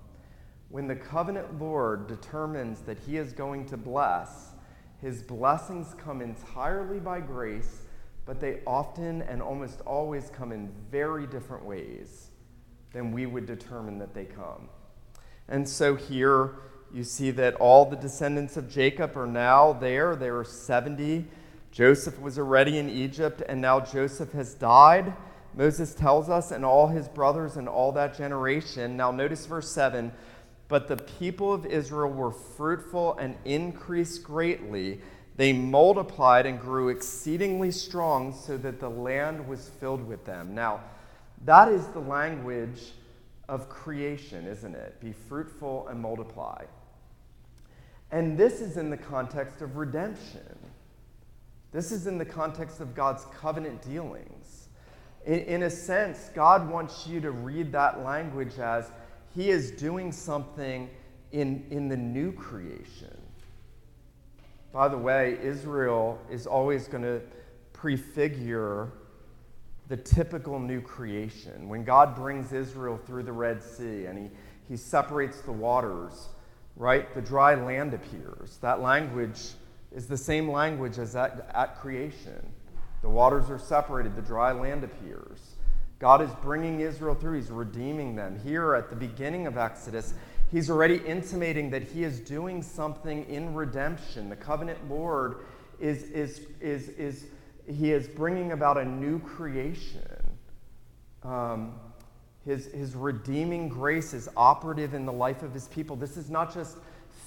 when 0.70 0.88
the 0.88 0.96
covenant 0.96 1.60
Lord 1.60 2.08
determines 2.08 2.80
that 2.84 3.00
he 3.00 3.18
is 3.18 3.34
going 3.34 3.66
to 3.66 3.76
bless, 3.76 4.51
his 5.02 5.22
blessings 5.24 5.96
come 5.98 6.22
entirely 6.22 7.00
by 7.00 7.20
grace 7.20 7.82
but 8.26 8.40
they 8.40 8.60
often 8.68 9.22
and 9.24 9.42
almost 9.42 9.82
always 9.82 10.30
come 10.30 10.52
in 10.52 10.72
very 10.90 11.26
different 11.28 11.66
ways 11.66 12.30
than 12.94 13.12
we 13.12 13.26
would 13.26 13.46
determine 13.46 13.98
that 14.00 14.14
they 14.14 14.26
come. 14.26 14.70
And 15.48 15.68
so 15.68 15.96
here 15.96 16.56
you 16.94 17.04
see 17.04 17.32
that 17.32 17.56
all 17.56 17.86
the 17.86 17.96
descendants 17.96 18.58
of 18.58 18.70
Jacob 18.70 19.18
are 19.18 19.28
now 19.28 19.74
there. 19.74 20.16
There 20.16 20.38
are 20.38 20.44
70. 20.44 21.26
Joseph 21.72 22.20
was 22.20 22.38
already 22.38 22.78
in 22.78 22.90
Egypt, 22.90 23.42
and 23.48 23.62
now 23.62 23.80
Joseph 23.80 24.34
has 24.34 24.54
died. 24.54 25.14
Moses 25.54 25.94
tells 25.94 26.30
us, 26.30 26.52
and 26.52 26.64
all 26.64 26.88
his 26.88 27.08
brothers 27.08 27.58
and 27.58 27.68
all 27.68 27.92
that 27.94 28.16
generation. 28.18 28.98
Now, 28.98 29.12
notice 29.12 29.46
verse 29.46 29.70
7 29.72 30.12
But 30.72 30.88
the 30.88 30.96
people 30.96 31.52
of 31.52 31.66
Israel 31.66 32.10
were 32.10 32.32
fruitful 32.32 33.18
and 33.18 33.36
increased 33.44 34.24
greatly 34.24 35.02
they 35.36 35.52
multiplied 35.52 36.46
and 36.46 36.60
grew 36.60 36.90
exceedingly 36.90 37.72
strong 37.72 38.34
so 38.34 38.58
that 38.58 38.80
the 38.80 38.90
land 38.90 39.48
was 39.48 39.70
filled 39.80 40.08
with 40.08 40.24
them. 40.24 40.54
Now, 40.56 40.82
that 41.46 41.68
is 41.68 41.88
the 41.88 42.00
language 42.00 42.92
of 43.50 43.68
creation, 43.68 44.46
isn't 44.46 44.76
it? 44.76 45.02
Be 45.02 45.12
fruitful 45.12 45.88
and 45.88 46.00
multiply. 46.00 46.64
And 48.12 48.38
this 48.38 48.62
is 48.62 48.78
in 48.78 48.90
the 48.90 48.98
context 48.98 49.62
of 49.62 49.78
redemption. 49.78 50.58
This 51.72 51.92
is 51.92 52.08
in 52.08 52.18
the 52.18 52.26
context 52.26 52.80
of 52.80 52.94
God's 52.94 53.26
covenant 53.38 53.82
dealings. 53.82 54.68
In, 55.26 55.40
in, 55.40 55.64
a 55.64 55.70
sense, 55.70 56.30
God 56.36 56.70
wants 56.70 57.08
you 57.08 57.20
to 57.20 57.32
read 57.32 57.72
that 57.72 58.04
language 58.06 58.60
as 58.60 58.92
He 59.36 59.50
is 59.50 59.72
doing 59.72 60.12
something 60.12 60.90
in, 61.32 61.66
in 61.70 61.88
the 61.88 61.98
new 61.98 62.32
creation. 62.32 63.18
By 64.74 64.88
the 64.88 64.98
way, 64.98 65.38
Israel 65.42 66.20
is 66.30 66.48
always 66.48 66.88
going 66.88 67.04
to 67.04 67.22
prefigure 67.74 68.92
the 69.88 69.98
typical 69.98 70.60
new 70.60 70.82
creation. 70.82 71.68
When 71.68 71.84
God 71.84 72.16
brings 72.16 72.54
Israel 72.54 72.98
through 73.06 73.24
the 73.24 73.32
Red 73.32 73.62
Sea 73.62 74.06
and 74.06 74.18
he, 74.18 74.30
he 74.70 74.78
separates 74.78 75.42
the 75.42 75.52
waters, 75.52 76.30
right, 76.78 77.14
the 77.14 77.22
dry 77.22 77.56
land 77.56 77.94
appears. 77.94 78.58
That 78.62 78.82
language 78.82 79.40
is 79.92 80.08
the 80.08 80.18
same 80.18 80.50
language 80.50 80.98
as 80.98 81.16
at, 81.16 81.52
at 81.54 81.82
creation. 81.82 82.42
The 83.02 83.10
waters 83.10 83.50
are 83.50 83.60
separated, 83.60 84.16
the 84.16 84.22
dry 84.22 84.52
land 84.54 84.84
appears. 84.84 85.56
God 86.02 86.24
is 86.24 86.32
bringing 86.42 86.80
Israel 86.80 87.14
through, 87.14 87.36
He's 87.38 87.52
redeeming 87.52 88.16
them. 88.16 88.40
Here 88.44 88.74
at 88.74 88.90
the 88.90 88.96
beginning 88.96 89.46
of 89.46 89.56
Exodus, 89.56 90.16
He's 90.52 90.72
already 90.72 90.98
intimating 91.06 91.70
that 91.70 91.84
He 91.84 92.04
is 92.04 92.20
doing 92.20 92.64
something 92.64 93.24
in 93.30 93.54
redemption. 93.54 94.28
The 94.28 94.36
covenant 94.36 94.80
Lord 94.90 95.46
is, 95.80 96.04
is, 96.06 96.42
is, 96.60 96.90
is 96.90 97.28
He 97.68 97.92
is 97.92 98.08
bringing 98.08 98.52
about 98.52 98.80
a 98.80 98.84
new 98.84 99.20
creation. 99.20 100.02
Um, 101.22 101.76
his, 102.46 102.66
his 102.72 102.96
redeeming 102.96 103.70
grace 103.70 104.16
is 104.16 104.28
operative 104.36 104.96
in 104.96 105.06
the 105.06 105.14
life 105.14 105.44
of 105.44 105.54
his 105.54 105.68
people. 105.68 105.96
This 105.96 106.18
is 106.18 106.32
not 106.32 106.52
just 106.52 106.78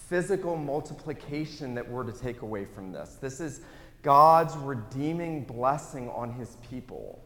physical 0.08 0.56
multiplication 0.56 1.74
that 1.76 1.88
we're 1.88 2.02
to 2.02 2.12
take 2.12 2.42
away 2.42 2.64
from 2.64 2.90
this. 2.90 3.16
This 3.20 3.38
is 3.38 3.60
God's 4.02 4.56
redeeming 4.56 5.44
blessing 5.44 6.10
on 6.10 6.32
his 6.32 6.56
people. 6.68 7.23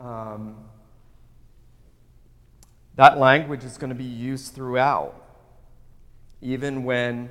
Um, 0.00 0.56
that 2.96 3.18
language 3.18 3.64
is 3.64 3.76
going 3.76 3.90
to 3.90 3.94
be 3.96 4.04
used 4.04 4.54
throughout, 4.54 5.14
even 6.40 6.84
when 6.84 7.28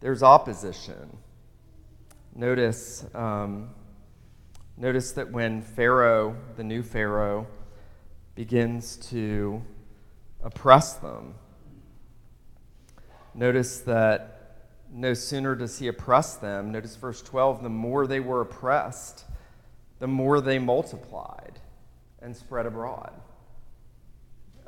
there's 0.00 0.22
opposition. 0.22 1.18
Notice, 2.34 3.04
um, 3.14 3.70
notice 4.78 5.12
that 5.12 5.30
when 5.30 5.60
Pharaoh, 5.60 6.36
the 6.56 6.64
new 6.64 6.82
Pharaoh, 6.82 7.46
begins 8.34 8.96
to 9.10 9.62
oppress 10.42 10.94
them, 10.94 11.34
notice 13.34 13.80
that 13.80 14.66
no 14.90 15.12
sooner 15.12 15.54
does 15.54 15.78
he 15.78 15.88
oppress 15.88 16.36
them, 16.36 16.72
notice 16.72 16.96
verse 16.96 17.20
12, 17.20 17.62
the 17.62 17.68
more 17.68 18.06
they 18.06 18.20
were 18.20 18.40
oppressed, 18.40 19.24
the 19.98 20.08
more 20.08 20.40
they 20.40 20.58
multiplied 20.58 21.29
and 22.22 22.36
spread 22.36 22.66
abroad. 22.66 23.12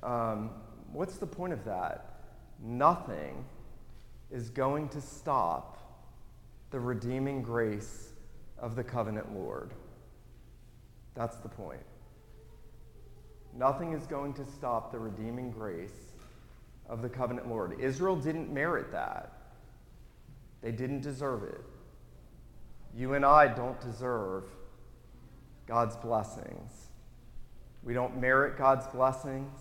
Um, 0.03 0.51
what's 0.93 1.17
the 1.17 1.27
point 1.27 1.53
of 1.53 1.65
that? 1.65 2.21
Nothing 2.63 3.45
is 4.31 4.51
going 4.51 4.89
to 4.91 5.01
stop 5.01 5.79
the 6.71 6.81
redeeming 6.81 7.43
grace 7.43 8.13
of 8.59 8.77
the 8.77 8.85
covenant 8.85 9.35
Lord. 9.35 9.73
That's 11.15 11.37
the 11.37 11.49
point. 11.49 11.85
Nothing 13.55 13.93
is 13.93 14.07
going 14.07 14.33
to 14.35 14.47
stop 14.47 14.93
the 14.93 14.99
redeeming 14.99 15.51
grace 15.51 16.13
of 16.89 17.03
the 17.03 17.09
covenant 17.09 17.49
Lord. 17.49 17.79
Israel 17.79 18.17
didn't 18.17 18.53
merit 18.53 18.91
that, 18.93 19.33
they 20.63 20.73
didn't 20.73 21.03
deserve 21.03 21.43
it. 21.43 21.61
You 22.95 23.15
and 23.15 23.25
I 23.25 23.49
don't 23.49 23.81
deserve 23.81 24.45
God's 25.67 25.97
blessings. 25.97 26.71
We 27.83 27.95
don't 27.95 28.21
merit 28.21 28.57
God's 28.57 28.87
blessings. 28.87 29.59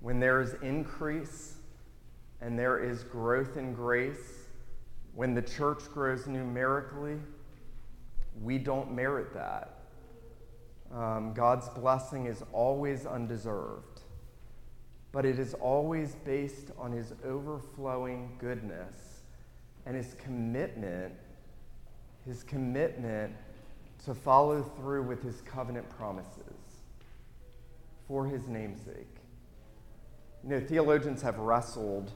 When 0.00 0.18
there 0.18 0.40
is 0.40 0.54
increase 0.62 1.56
and 2.40 2.58
there 2.58 2.82
is 2.82 3.04
growth 3.04 3.56
in 3.56 3.74
grace, 3.74 4.48
when 5.14 5.34
the 5.34 5.42
church 5.42 5.82
grows 5.92 6.26
numerically, 6.26 7.18
we 8.40 8.58
don't 8.58 8.92
merit 8.92 9.34
that. 9.34 9.78
Um, 10.92 11.32
God's 11.34 11.68
blessing 11.68 12.26
is 12.26 12.42
always 12.52 13.06
undeserved, 13.06 14.00
but 15.12 15.24
it 15.24 15.38
is 15.38 15.54
always 15.54 16.16
based 16.24 16.70
on 16.78 16.92
his 16.92 17.14
overflowing 17.24 18.36
goodness 18.38 19.22
and 19.86 19.96
his 19.96 20.14
commitment, 20.14 21.12
his 22.26 22.42
commitment 22.42 23.32
to 24.04 24.14
follow 24.14 24.62
through 24.62 25.02
with 25.02 25.22
his 25.22 25.40
covenant 25.42 25.88
promises 25.90 26.41
for 28.12 28.26
his 28.26 28.46
namesake. 28.46 29.16
You 30.44 30.50
know, 30.50 30.60
theologians 30.60 31.22
have 31.22 31.38
wrestled 31.38 32.12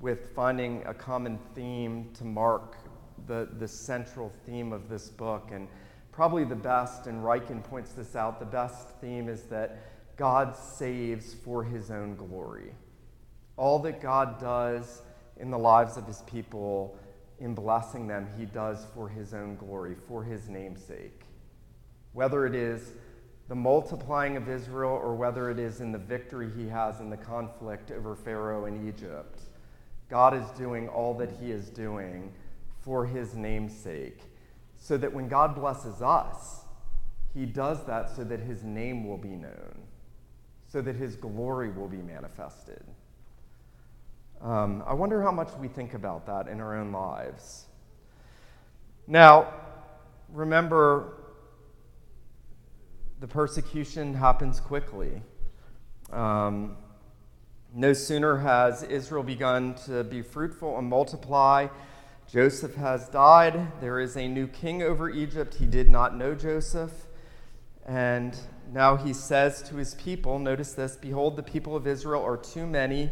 with 0.00 0.34
finding 0.34 0.82
a 0.84 0.92
common 0.92 1.38
theme 1.54 2.10
to 2.14 2.24
mark 2.24 2.76
the, 3.28 3.48
the 3.60 3.68
central 3.68 4.32
theme 4.44 4.72
of 4.72 4.88
this 4.88 5.08
book. 5.10 5.50
And 5.52 5.68
probably 6.10 6.42
the 6.42 6.56
best, 6.56 7.06
and 7.06 7.22
Ryken 7.22 7.62
points 7.62 7.92
this 7.92 8.16
out, 8.16 8.40
the 8.40 8.46
best 8.46 8.98
theme 9.00 9.28
is 9.28 9.44
that 9.44 10.16
God 10.16 10.56
saves 10.56 11.34
for 11.34 11.62
his 11.62 11.92
own 11.92 12.16
glory. 12.16 12.74
All 13.56 13.78
that 13.78 14.00
God 14.00 14.40
does 14.40 15.02
in 15.36 15.52
the 15.52 15.58
lives 15.58 15.96
of 15.96 16.04
his 16.04 16.22
people, 16.22 16.98
in 17.38 17.54
blessing 17.54 18.08
them, 18.08 18.26
he 18.36 18.44
does 18.44 18.86
for 18.92 19.08
his 19.08 19.34
own 19.34 19.54
glory, 19.54 19.94
for 20.08 20.24
his 20.24 20.48
namesake. 20.48 21.22
Whether 22.12 22.44
it 22.44 22.56
is 22.56 22.90
the 23.48 23.54
multiplying 23.54 24.36
of 24.36 24.48
Israel 24.48 24.92
or 24.92 25.14
whether 25.14 25.50
it 25.50 25.58
is 25.58 25.80
in 25.80 25.92
the 25.92 25.98
victory 25.98 26.50
he 26.56 26.68
has 26.68 27.00
in 27.00 27.10
the 27.10 27.16
conflict 27.16 27.90
over 27.90 28.14
Pharaoh 28.14 28.66
in 28.66 28.88
Egypt, 28.88 29.42
God 30.08 30.34
is 30.34 30.48
doing 30.58 30.88
all 30.88 31.14
that 31.14 31.30
he 31.40 31.50
is 31.50 31.68
doing 31.68 32.32
for 32.80 33.06
his 33.06 33.34
namesake 33.34 34.20
so 34.78 34.96
that 34.96 35.12
when 35.12 35.28
God 35.28 35.54
blesses 35.54 36.02
us, 36.02 36.62
he 37.34 37.46
does 37.46 37.84
that 37.86 38.10
so 38.14 38.24
that 38.24 38.40
his 38.40 38.62
name 38.62 39.06
will 39.06 39.16
be 39.16 39.28
known, 39.28 39.82
so 40.68 40.82
that 40.82 40.96
his 40.96 41.16
glory 41.16 41.70
will 41.70 41.88
be 41.88 42.02
manifested. 42.02 42.84
Um, 44.42 44.82
I 44.86 44.92
wonder 44.92 45.22
how 45.22 45.30
much 45.30 45.50
we 45.58 45.68
think 45.68 45.94
about 45.94 46.26
that 46.26 46.48
in 46.48 46.60
our 46.60 46.76
own 46.76 46.90
lives. 46.90 47.66
Now, 49.06 49.52
remember, 50.32 51.21
the 53.22 53.28
persecution 53.28 54.14
happens 54.14 54.58
quickly. 54.58 55.22
Um, 56.12 56.76
no 57.72 57.92
sooner 57.92 58.38
has 58.38 58.82
Israel 58.82 59.22
begun 59.22 59.76
to 59.86 60.02
be 60.02 60.22
fruitful 60.22 60.76
and 60.76 60.88
multiply 60.88 61.68
Joseph 62.28 62.74
has 62.74 63.08
died. 63.10 63.80
There 63.80 64.00
is 64.00 64.16
a 64.16 64.26
new 64.26 64.48
king 64.48 64.82
over 64.82 65.08
Egypt. 65.08 65.54
He 65.54 65.66
did 65.66 65.88
not 65.88 66.16
know 66.16 66.34
Joseph. 66.34 66.90
And 67.86 68.36
now 68.72 68.96
he 68.96 69.12
says 69.12 69.62
to 69.68 69.76
his 69.76 69.94
people, 69.94 70.40
notice 70.40 70.72
this 70.72 70.96
Behold, 70.96 71.36
the 71.36 71.44
people 71.44 71.76
of 71.76 71.86
Israel 71.86 72.24
are 72.24 72.36
too 72.36 72.66
many 72.66 73.08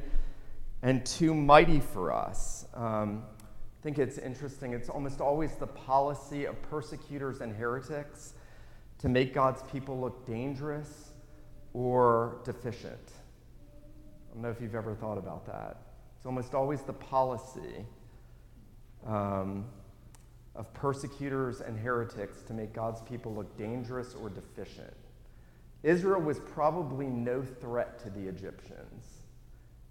and 0.83 1.07
too 1.07 1.37
mighty 1.37 1.79
for 1.79 2.13
us. 2.13 2.67
Um, 2.75 3.23
I 3.79 3.83
think 3.85 4.01
it's 4.01 4.19
interesting. 4.19 4.73
It's 4.73 4.89
almost 4.89 5.21
always 5.21 5.55
the 5.55 5.69
policy 5.69 6.47
of 6.47 6.61
persecutors 6.63 7.43
and 7.43 7.55
heretics 7.55 8.35
to 9.01 9.09
make 9.09 9.33
God's 9.33 9.63
people 9.71 9.99
look 9.99 10.27
dangerous 10.27 11.11
or 11.73 12.41
deficient. 12.45 13.13
I 14.31 14.35
don't 14.35 14.43
know 14.43 14.51
if 14.51 14.61
you've 14.61 14.75
ever 14.75 14.95
thought 14.95 15.19
about 15.19 15.47
that. 15.47 15.83
It's 16.17 16.27
almost 16.27 16.55
always 16.55 16.83
the 16.83 16.93
policy 16.93 17.87
um, 19.07 19.65
of 20.55 20.73
persecutors 20.75 21.63
and 21.63 21.79
heretics 21.79 22.43
to 22.43 22.53
make 22.53 22.75
God's 22.75 23.01
people 23.01 23.35
look 23.35 23.57
dangerous 23.57 24.15
or 24.15 24.29
deficient. 24.29 24.95
Israel 25.83 26.21
was 26.21 26.39
probably 26.39 27.07
no 27.07 27.43
threat 27.43 27.99
to 28.01 28.11
the 28.11 28.29
Egyptians. 28.29 29.23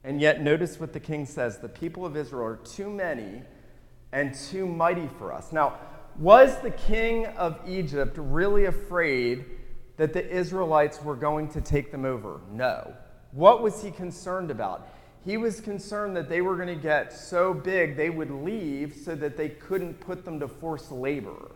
And 0.03 0.21
yet, 0.21 0.41
notice 0.41 0.79
what 0.79 0.93
the 0.93 0.99
king 0.99 1.25
says 1.25 1.57
the 1.57 1.67
people 1.67 2.05
of 2.05 2.15
Israel 2.15 2.45
are 2.45 2.57
too 2.57 2.89
many 2.89 3.41
and 4.11 4.33
too 4.33 4.67
mighty 4.67 5.07
for 5.17 5.33
us. 5.33 5.51
Now, 5.51 5.79
was 6.19 6.57
the 6.57 6.71
king 6.71 7.25
of 7.27 7.59
Egypt 7.65 8.17
really 8.17 8.65
afraid 8.65 9.45
that 9.95 10.11
the 10.11 10.29
Israelites 10.29 11.01
were 11.01 11.15
going 11.15 11.47
to 11.49 11.61
take 11.61 11.91
them 11.91 12.03
over? 12.03 12.41
No. 12.51 12.93
What 13.31 13.61
was 13.63 13.81
he 13.81 13.89
concerned 13.89 14.51
about? 14.51 14.89
He 15.23 15.37
was 15.37 15.61
concerned 15.61 16.15
that 16.17 16.27
they 16.27 16.41
were 16.41 16.55
going 16.55 16.67
to 16.67 16.75
get 16.75 17.13
so 17.13 17.53
big 17.53 17.95
they 17.95 18.09
would 18.09 18.31
leave 18.31 18.95
so 18.95 19.15
that 19.15 19.37
they 19.37 19.49
couldn't 19.49 19.99
put 19.99 20.25
them 20.25 20.39
to 20.41 20.47
forced 20.47 20.91
labor. 20.91 21.51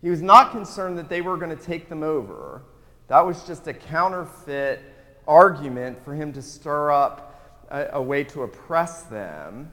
He 0.00 0.10
was 0.10 0.22
not 0.22 0.52
concerned 0.52 0.96
that 0.98 1.08
they 1.08 1.20
were 1.20 1.36
going 1.36 1.56
to 1.56 1.62
take 1.62 1.88
them 1.88 2.02
over. 2.02 2.62
That 3.08 3.24
was 3.24 3.44
just 3.44 3.66
a 3.66 3.74
counterfeit 3.74 4.80
argument 5.26 6.04
for 6.04 6.14
him 6.14 6.32
to 6.32 6.42
stir 6.42 6.90
up 6.90 7.66
a, 7.70 7.88
a 7.94 8.02
way 8.02 8.24
to 8.24 8.42
oppress 8.42 9.02
them 9.04 9.70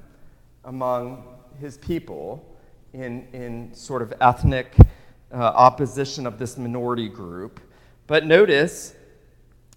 among 0.66 1.24
his 1.60 1.78
people 1.78 2.49
in, 2.94 3.28
in 3.34 3.74
sort 3.74 4.02
of 4.02 4.14
ethnic 4.22 4.76
uh, 5.32 5.36
opposition 5.36 6.26
of 6.26 6.40
this 6.40 6.58
minority 6.58 7.08
group. 7.08 7.60
But 8.08 8.26
notice 8.26 8.96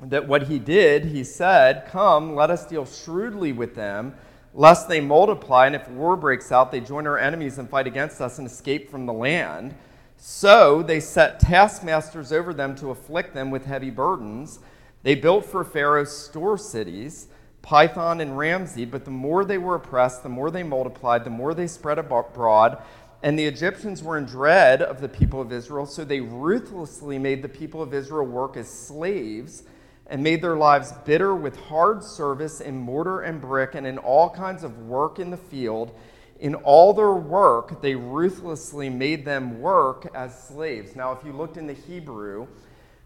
that 0.01 0.27
what 0.27 0.45
he 0.45 0.59
did, 0.59 1.05
he 1.07 1.25
said, 1.25 1.87
Come, 1.87 2.35
let 2.35 2.51
us 2.51 2.67
deal 2.67 2.87
shrewdly 2.87 3.53
with 3.53 3.75
them, 3.75 4.15
lest 4.55 4.89
they 4.89 5.01
multiply, 5.01 5.67
and 5.67 5.77
if 5.77 5.89
war 5.89 6.17
breaks 6.17 6.51
out, 6.51 6.73
they 6.73 6.81
join 6.81 7.07
our 7.07 7.19
enemies 7.19 7.59
and 7.59 7.69
fight 7.69 7.87
against 7.87 8.21
us 8.21 8.39
and 8.39 8.47
escape 8.47 8.91
from 8.91 9.07
the 9.07 9.13
land. 9.13 9.75
So 10.17 10.83
they 10.83 11.01
set 11.01 11.41
taskmasters 11.41 12.33
over 12.33 12.55
them 12.55 12.75
to 12.77 12.91
afflict 12.91 13.35
them 13.35 13.51
with 13.51 13.65
heavy 13.65 13.91
burdens. 13.91 14.61
They 15.03 15.15
built 15.15 15.45
for 15.45 15.65
Pharaoh 15.65 16.05
store 16.05 16.57
cities, 16.57 17.29
Pithom 17.63 18.21
and 18.21 18.37
Ramses, 18.37 18.87
but 18.87 19.05
the 19.05 19.11
more 19.11 19.45
they 19.45 19.59
were 19.59 19.77
oppressed, 19.77 20.23
the 20.23 20.29
more 20.29 20.51
they 20.51 20.63
multiplied, 20.63 21.25
the 21.25 21.31
more 21.31 21.55
they 21.55 21.67
spread 21.67 21.99
abroad. 21.99 22.83
And 23.23 23.39
the 23.39 23.45
Egyptians 23.45 24.03
were 24.03 24.19
in 24.19 24.25
dread 24.25 24.83
of 24.83 25.01
the 25.01 25.09
people 25.09 25.41
of 25.41 25.53
Israel, 25.53 25.87
so 25.87 26.05
they 26.05 26.21
ruthlessly 26.21 27.19
made 27.19 27.43
the 27.43 27.49
people 27.49 27.81
of 27.81 27.95
Israel 27.95 28.27
work 28.27 28.57
as 28.57 28.69
slaves 28.69 29.63
and 30.09 30.23
made 30.23 30.43
their 30.43 30.57
lives 30.57 30.93
bitter 31.05 31.35
with 31.35 31.57
hard 31.57 32.03
service 32.03 32.61
in 32.61 32.77
mortar 32.77 33.21
and 33.21 33.41
brick 33.41 33.77
and 33.77 33.87
in 33.87 33.99
all 33.99 34.29
kinds 34.29 34.65
of 34.65 34.87
work 34.87 35.21
in 35.21 35.31
the 35.31 35.37
field. 35.37 35.97
In 36.41 36.57
all 36.57 36.93
their 36.93 37.15
work, 37.15 37.81
they 37.81 37.95
ruthlessly 37.95 38.91
made 38.91 39.25
them 39.25 39.61
work 39.61 40.11
as 40.15 40.49
slaves. 40.49 40.97
Now, 40.97 41.13
if 41.13 41.25
you 41.25 41.33
looked 41.33 41.57
in 41.57 41.69
the 41.69 41.73
Hebrew, 41.73 42.49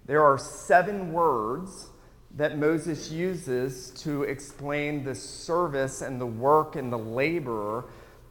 there 0.06 0.24
are 0.24 0.38
seven 0.38 1.12
words 1.12 1.90
that 2.36 2.58
Moses 2.58 3.10
uses 3.10 3.90
to 4.02 4.22
explain 4.22 5.04
the 5.04 5.14
service 5.14 6.00
and 6.00 6.18
the 6.18 6.26
work 6.26 6.76
and 6.76 6.90
the 6.90 6.98
labor 6.98 7.84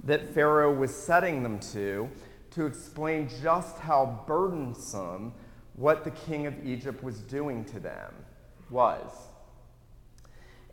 that 0.05 0.33
Pharaoh 0.33 0.73
was 0.73 0.95
setting 0.95 1.43
them 1.43 1.59
to, 1.59 2.09
to 2.51 2.65
explain 2.65 3.29
just 3.41 3.79
how 3.79 4.23
burdensome 4.27 5.33
what 5.73 6.03
the 6.03 6.11
king 6.11 6.45
of 6.45 6.65
Egypt 6.65 7.03
was 7.03 7.19
doing 7.19 7.65
to 7.65 7.79
them 7.79 8.13
was. 8.69 9.11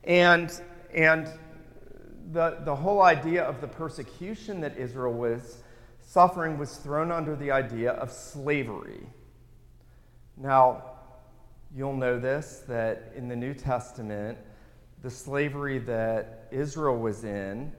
And, 0.04 0.52
and 0.94 1.28
the, 2.30 2.58
the 2.64 2.76
whole 2.76 3.02
idea 3.02 3.42
of 3.42 3.60
the 3.60 3.66
persecution 3.66 4.60
that 4.60 4.76
Israel 4.76 5.12
was 5.12 5.58
suffering 6.00 6.58
was 6.58 6.76
thrown 6.76 7.10
under 7.10 7.34
the 7.34 7.50
idea 7.50 7.92
of 7.92 8.12
slavery. 8.12 9.06
Now, 10.36 10.84
you'll 11.74 11.96
know 11.96 12.18
this 12.18 12.62
that 12.68 13.12
in 13.16 13.28
the 13.28 13.36
New 13.36 13.54
Testament, 13.54 14.38
the 15.02 15.10
slavery 15.10 15.78
that 15.80 16.48
Israel 16.50 16.98
was 16.98 17.24
in 17.24 17.72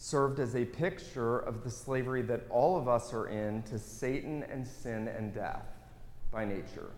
served 0.00 0.38
as 0.38 0.54
a 0.54 0.64
picture 0.64 1.40
of 1.40 1.64
the 1.64 1.70
slavery 1.70 2.22
that 2.22 2.42
all 2.50 2.78
of 2.78 2.86
us 2.86 3.12
are 3.12 3.26
in 3.26 3.62
to 3.64 3.78
Satan 3.78 4.44
and 4.44 4.64
sin 4.64 5.08
and 5.08 5.34
death 5.34 5.66
by 6.30 6.44
nature. 6.44 6.90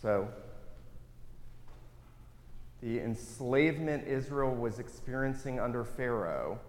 So, 0.00 0.28
the 2.80 3.00
enslavement 3.00 4.06
Israel 4.06 4.54
was 4.54 4.78
experiencing 4.78 5.58
under 5.58 5.84
Pharaoh 5.84 6.60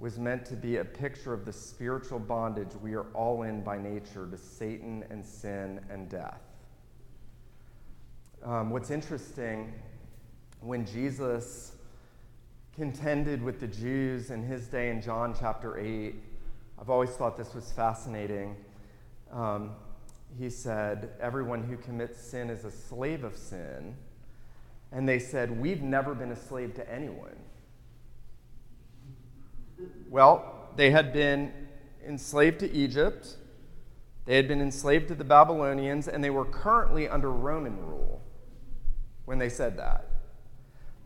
was 0.00 0.18
meant 0.18 0.44
to 0.46 0.54
be 0.54 0.78
a 0.78 0.84
picture 0.84 1.32
of 1.32 1.44
the 1.46 1.52
spiritual 1.52 2.18
bondage 2.18 2.74
we 2.82 2.94
are 2.94 3.06
all 3.14 3.44
in 3.44 3.62
by 3.62 3.78
nature 3.78 4.28
to 4.30 4.36
Satan 4.36 5.04
and 5.10 5.24
sin 5.24 5.80
and 5.88 6.10
death. 6.10 6.40
Um, 8.42 8.70
what's 8.70 8.90
interesting, 8.90 9.72
when 10.60 10.84
Jesus 10.84 11.75
contended 12.76 13.42
with 13.42 13.58
the 13.58 13.66
Jews 13.66 14.30
in 14.30 14.42
his 14.42 14.68
day 14.68 14.90
in 14.90 15.00
John 15.00 15.34
chapter 15.38 15.78
8, 15.78 16.14
I've 16.78 16.90
always 16.90 17.10
thought 17.10 17.36
this 17.36 17.54
was 17.54 17.72
fascinating. 17.72 18.54
Um, 19.32 19.70
he 20.38 20.50
said, 20.50 21.10
Everyone 21.18 21.62
who 21.62 21.78
commits 21.78 22.20
sin 22.20 22.50
is 22.50 22.64
a 22.64 22.70
slave 22.70 23.24
of 23.24 23.34
sin. 23.34 23.96
And 24.92 25.08
they 25.08 25.18
said, 25.18 25.58
We've 25.58 25.82
never 25.82 26.14
been 26.14 26.30
a 26.30 26.36
slave 26.36 26.74
to 26.74 26.92
anyone. 26.92 27.36
Well, 30.10 30.68
they 30.76 30.90
had 30.90 31.14
been 31.14 31.52
enslaved 32.06 32.60
to 32.60 32.70
Egypt, 32.70 33.36
they 34.26 34.36
had 34.36 34.48
been 34.48 34.60
enslaved 34.60 35.08
to 35.08 35.14
the 35.14 35.24
Babylonians, 35.24 36.08
and 36.08 36.22
they 36.22 36.30
were 36.30 36.44
currently 36.44 37.08
under 37.08 37.30
Roman 37.30 37.78
rule 37.86 38.20
when 39.24 39.38
they 39.38 39.48
said 39.48 39.78
that. 39.78 40.15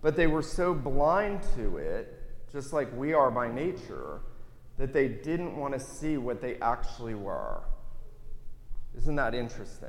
But 0.02 0.16
they 0.16 0.26
were 0.26 0.42
so 0.42 0.74
blind 0.74 1.42
to 1.56 1.76
it, 1.76 2.22
just 2.52 2.72
like 2.72 2.94
we 2.96 3.12
are 3.12 3.30
by 3.30 3.52
nature, 3.52 4.20
that 4.78 4.92
they 4.92 5.08
didn't 5.08 5.56
want 5.56 5.74
to 5.74 5.80
see 5.80 6.16
what 6.16 6.40
they 6.40 6.56
actually 6.56 7.14
were. 7.14 7.62
Isn't 8.96 9.16
that 9.16 9.34
interesting? 9.34 9.88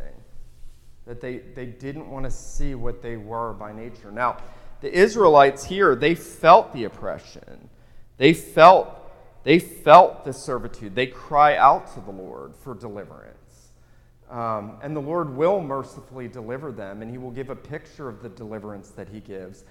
That 1.05 1.21
they, 1.21 1.37
they 1.37 1.65
didn't 1.65 2.09
want 2.09 2.25
to 2.25 2.31
see 2.31 2.75
what 2.75 3.01
they 3.01 3.15
were 3.15 3.53
by 3.53 3.71
nature. 3.71 4.11
Now, 4.11 4.37
the 4.81 4.91
Israelites 4.91 5.63
here, 5.63 5.95
they 5.95 6.15
felt 6.15 6.73
the 6.73 6.83
oppression. 6.83 7.69
They 8.17 8.33
felt, 8.33 9.11
they 9.43 9.59
felt 9.59 10.25
the 10.25 10.33
servitude. 10.33 10.93
They 10.93 11.07
cry 11.07 11.55
out 11.55 11.93
to 11.93 12.01
the 12.01 12.11
Lord 12.11 12.55
for 12.55 12.75
deliverance. 12.75 13.37
Um, 14.29 14.77
and 14.81 14.95
the 14.95 15.01
Lord 15.01 15.35
will 15.35 15.61
mercifully 15.61 16.27
deliver 16.27 16.71
them, 16.71 17.01
and 17.01 17.11
He 17.11 17.17
will 17.17 17.31
give 17.31 17.49
a 17.49 17.55
picture 17.55 18.07
of 18.07 18.21
the 18.21 18.29
deliverance 18.29 18.89
that 18.91 19.09
He 19.09 19.19
gives. 19.19 19.63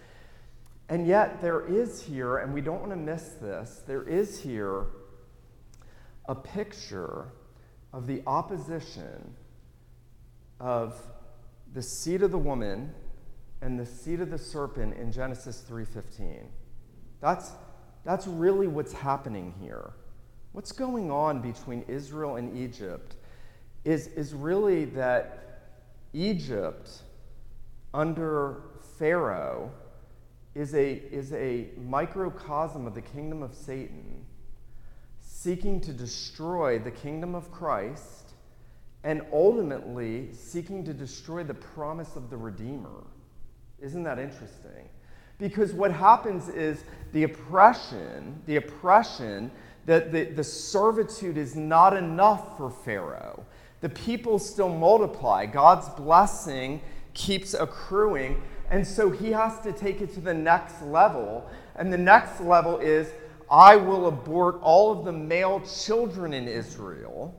And 0.90 1.07
yet, 1.07 1.40
there 1.40 1.64
is 1.64 2.03
here, 2.03 2.38
and 2.38 2.53
we 2.53 2.61
don't 2.61 2.81
want 2.81 2.90
to 2.90 2.96
miss 2.96 3.29
this, 3.40 3.83
there 3.87 4.03
is 4.03 4.40
here 4.40 4.87
a 6.29 6.35
picture 6.35 7.29
of 7.92 8.09
the 8.09 8.24
opposition 8.26 9.37
of 10.59 11.00
the 11.72 11.81
seed 11.81 12.22
of 12.22 12.33
the 12.33 12.38
woman 12.38 12.92
and 13.62 13.79
the 13.79 13.87
seed 13.87 14.20
of 14.20 14.31
the 14.31 14.38
serpent 14.38 14.96
in 14.96 15.12
Genesis 15.12 15.64
3:15. 15.68 16.46
That's, 17.20 17.53
that's 18.05 18.26
really 18.26 18.66
what's 18.66 18.92
happening 18.92 19.55
here. 19.61 19.92
What's 20.50 20.72
going 20.72 21.12
on 21.12 21.40
between 21.40 21.83
Israel 21.87 22.35
and 22.35 22.57
Egypt 22.59 23.14
is, 23.85 24.09
is 24.09 24.35
really 24.35 24.87
that 24.87 25.61
Egypt 26.12 27.03
under 27.94 28.62
Pharaoh 28.98 29.70
is 30.54 30.74
a, 30.74 30.92
is 30.92 31.32
a 31.32 31.68
microcosm 31.76 32.86
of 32.86 32.94
the 32.94 33.02
kingdom 33.02 33.42
of 33.42 33.54
Satan 33.54 34.24
seeking 35.20 35.80
to 35.80 35.92
destroy 35.92 36.78
the 36.78 36.90
kingdom 36.90 37.34
of 37.34 37.50
Christ 37.50 38.32
and 39.04 39.22
ultimately 39.32 40.28
seeking 40.32 40.84
to 40.84 40.92
destroy 40.92 41.44
the 41.44 41.54
promise 41.54 42.16
of 42.16 42.28
the 42.28 42.36
Redeemer. 42.36 43.04
Isn't 43.80 44.02
that 44.02 44.18
interesting? 44.18 44.88
Because 45.38 45.72
what 45.72 45.90
happens 45.90 46.48
is 46.50 46.84
the 47.12 47.22
oppression, 47.22 48.42
the 48.44 48.56
oppression, 48.56 49.50
that 49.86 50.12
the, 50.12 50.24
the 50.24 50.44
servitude 50.44 51.38
is 51.38 51.56
not 51.56 51.96
enough 51.96 52.58
for 52.58 52.70
Pharaoh. 52.70 53.46
The 53.80 53.88
people 53.88 54.38
still 54.38 54.68
multiply. 54.68 55.46
God's 55.46 55.88
blessing 55.88 56.82
keeps 57.14 57.54
accruing. 57.54 58.42
And 58.70 58.87
so 58.87 59.11
he 59.11 59.33
has 59.33 59.59
to 59.61 59.72
take 59.72 60.00
it 60.00 60.14
to 60.14 60.20
the 60.20 60.33
next 60.33 60.80
level. 60.83 61.48
And 61.74 61.92
the 61.92 61.98
next 61.98 62.40
level 62.40 62.78
is 62.78 63.12
I 63.50 63.74
will 63.74 64.06
abort 64.06 64.61
all 64.62 64.96
of 64.96 65.04
the 65.04 65.12
male 65.12 65.61
children 65.61 66.33
in 66.33 66.46
Israel. 66.46 67.35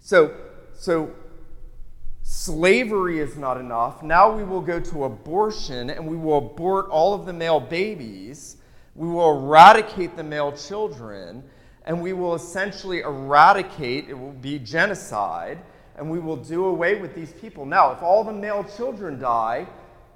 So, 0.00 0.36
so 0.74 1.14
slavery 2.22 3.20
is 3.20 3.38
not 3.38 3.58
enough. 3.58 4.02
Now 4.02 4.36
we 4.36 4.44
will 4.44 4.60
go 4.60 4.78
to 4.80 5.04
abortion 5.04 5.88
and 5.88 6.06
we 6.06 6.16
will 6.16 6.38
abort 6.38 6.88
all 6.90 7.14
of 7.14 7.24
the 7.24 7.32
male 7.32 7.60
babies. 7.60 8.58
We 8.94 9.08
will 9.08 9.38
eradicate 9.38 10.14
the 10.14 10.22
male 10.22 10.52
children 10.52 11.42
and 11.86 12.00
we 12.00 12.12
will 12.12 12.34
essentially 12.34 13.00
eradicate, 13.00 14.08
it 14.08 14.14
will 14.14 14.32
be 14.32 14.58
genocide, 14.58 15.58
and 15.96 16.10
we 16.10 16.18
will 16.18 16.36
do 16.36 16.64
away 16.66 17.00
with 17.00 17.14
these 17.14 17.32
people. 17.32 17.66
Now, 17.66 17.92
if 17.92 18.02
all 18.02 18.24
the 18.24 18.32
male 18.32 18.64
children 18.64 19.18
die, 19.18 19.66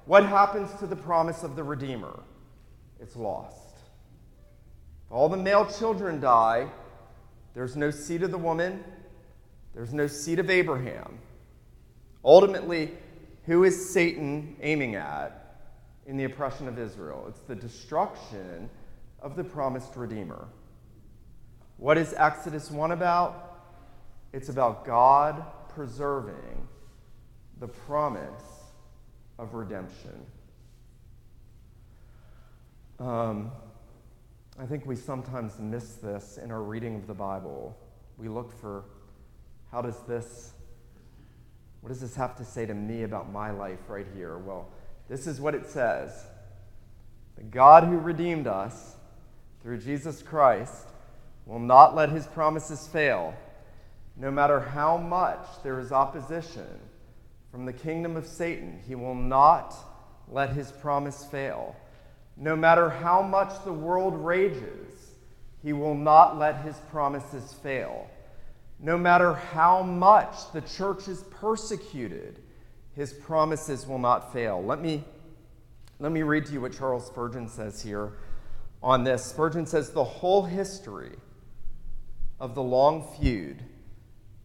what 0.09 0.25
happens 0.25 0.73
to 0.79 0.87
the 0.87 0.95
promise 0.95 1.43
of 1.43 1.55
the 1.55 1.63
Redeemer? 1.63 2.23
It's 2.99 3.15
lost. 3.15 3.77
All 5.11 5.29
the 5.29 5.37
male 5.37 5.67
children 5.67 6.19
die, 6.19 6.67
there's 7.53 7.75
no 7.75 7.91
seed 7.91 8.23
of 8.23 8.31
the 8.31 8.37
woman, 8.39 8.83
there's 9.75 9.93
no 9.93 10.07
seed 10.07 10.39
of 10.39 10.49
Abraham. 10.49 11.19
Ultimately, 12.25 12.89
who 13.45 13.65
is 13.65 13.91
Satan 13.91 14.55
aiming 14.63 14.95
at 14.95 15.67
in 16.07 16.17
the 16.17 16.23
oppression 16.23 16.67
of 16.67 16.79
Israel? 16.79 17.25
It's 17.27 17.41
the 17.41 17.55
destruction 17.55 18.67
of 19.21 19.35
the 19.35 19.43
promised 19.43 19.95
Redeemer. 19.95 20.47
What 21.77 21.99
is 21.99 22.15
Exodus 22.17 22.71
1 22.71 22.93
about? 22.93 23.61
It's 24.33 24.49
about 24.49 24.85
God 24.85 25.45
preserving 25.69 26.67
the 27.59 27.67
promise 27.67 28.58
of 29.39 29.53
redemption. 29.53 30.25
Um, 32.99 33.51
I 34.59 34.65
think 34.65 34.85
we 34.85 34.97
sometimes 34.97 35.57
miss 35.57 35.93
this 35.93 36.37
in 36.37 36.51
our 36.51 36.61
reading 36.61 36.95
of 36.95 37.07
the 37.07 37.13
Bible. 37.13 37.75
We 38.17 38.27
look 38.27 38.51
for 38.59 38.83
how 39.71 39.81
does 39.81 39.97
this 40.07 40.51
What 41.79 41.89
does 41.89 42.01
this 42.01 42.15
have 42.15 42.35
to 42.37 42.43
say 42.43 42.65
to 42.65 42.73
me 42.73 43.03
about 43.03 43.31
my 43.31 43.51
life 43.51 43.79
right 43.87 44.07
here? 44.13 44.37
Well, 44.37 44.67
this 45.07 45.27
is 45.27 45.39
what 45.39 45.55
it 45.55 45.65
says 45.65 46.11
The 47.37 47.43
God 47.43 47.85
who 47.85 47.97
redeemed 47.97 48.47
us 48.47 48.95
through 49.63 49.77
Jesus 49.77 50.21
Christ 50.21 50.87
will 51.45 51.59
not 51.59 51.95
let 51.95 52.09
his 52.09 52.27
promises 52.27 52.85
fail, 52.87 53.33
no 54.17 54.29
matter 54.29 54.59
how 54.59 54.97
much 54.97 55.45
there 55.63 55.79
is 55.79 55.93
opposition 55.93 56.67
from 57.51 57.65
the 57.65 57.73
kingdom 57.73 58.15
of 58.15 58.25
Satan. 58.25 58.79
He 58.87 58.95
will 58.95 59.15
not 59.15 59.75
let 60.27 60.51
his 60.51 60.71
promise 60.71 61.25
fail. 61.25 61.75
No 62.37 62.55
matter 62.55 62.89
how 62.89 63.21
much 63.21 63.63
the 63.65 63.73
world 63.73 64.13
rages, 64.15 65.11
he 65.61 65.73
will 65.73 65.95
not 65.95 66.37
let 66.37 66.61
his 66.61 66.77
promises 66.89 67.53
fail. 67.61 68.09
No 68.79 68.97
matter 68.97 69.33
how 69.33 69.83
much 69.83 70.51
the 70.53 70.61
church 70.61 71.07
is 71.07 71.23
persecuted, 71.23 72.41
his 72.95 73.11
promises 73.11 73.85
will 73.85 73.99
not 73.99 74.31
fail. 74.31 74.63
Let 74.63 74.81
me, 74.81 75.03
let 75.99 76.11
me 76.11 76.21
read 76.21 76.45
to 76.45 76.53
you 76.53 76.61
what 76.61 76.77
Charles 76.77 77.07
Spurgeon 77.07 77.49
says 77.49 77.81
here 77.81 78.13
on 78.81 79.03
this. 79.03 79.25
Spurgeon 79.25 79.65
says 79.65 79.91
the 79.91 80.03
whole 80.03 80.43
history 80.43 81.17
of 82.39 82.55
the 82.55 82.63
long 82.63 83.05
feud 83.19 83.63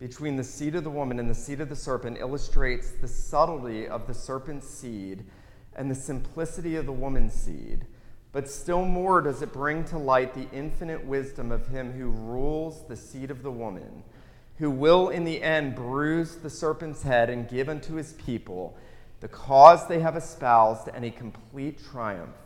between 0.05 0.37
the 0.37 0.45
seed 0.45 0.75
of 0.75 0.85
the 0.85 0.91
woman 0.91 1.19
and 1.19 1.31
the 1.31 1.35
seed 1.35 1.63
of 1.63 1.71
the 1.71 1.75
serpent 1.75 2.19
illustrates 2.21 2.91
the 2.91 3.09
subtlety 3.09 3.89
of 3.89 4.07
the 4.07 4.13
serpent's 4.13 4.69
seed 4.69 5.25
and 5.77 5.91
the 5.91 5.95
simplicity 5.95 6.77
of 6.77 6.85
the 6.85 6.93
woman's 6.93 7.33
seed. 7.33 7.87
But 8.31 8.51
still 8.51 8.85
more 8.85 9.23
does 9.23 9.41
it 9.41 9.51
bring 9.51 9.83
to 9.85 9.97
light 9.97 10.35
the 10.35 10.47
infinite 10.55 11.03
wisdom 11.07 11.51
of 11.51 11.69
him 11.69 11.91
who 11.91 12.11
rules 12.11 12.87
the 12.87 12.97
seed 12.97 13.31
of 13.31 13.43
the 13.43 13.51
woman, 13.51 14.03
who 14.59 14.71
will 14.71 15.09
in 15.09 15.25
the 15.25 15.43
end 15.43 15.75
bruise 15.75 16.37
the 16.37 16.51
serpent's 16.51 17.03
head 17.03 17.31
and 17.31 17.49
give 17.49 17.71
unto 17.71 17.95
his 17.95 18.13
people 18.13 18.77
the 19.21 19.29
cause 19.29 19.89
they 19.89 20.01
have 20.01 20.19
espoused 20.19 20.87
and 20.93 21.07
a 21.07 21.11
complete 21.11 21.83
triumph. 21.83 22.37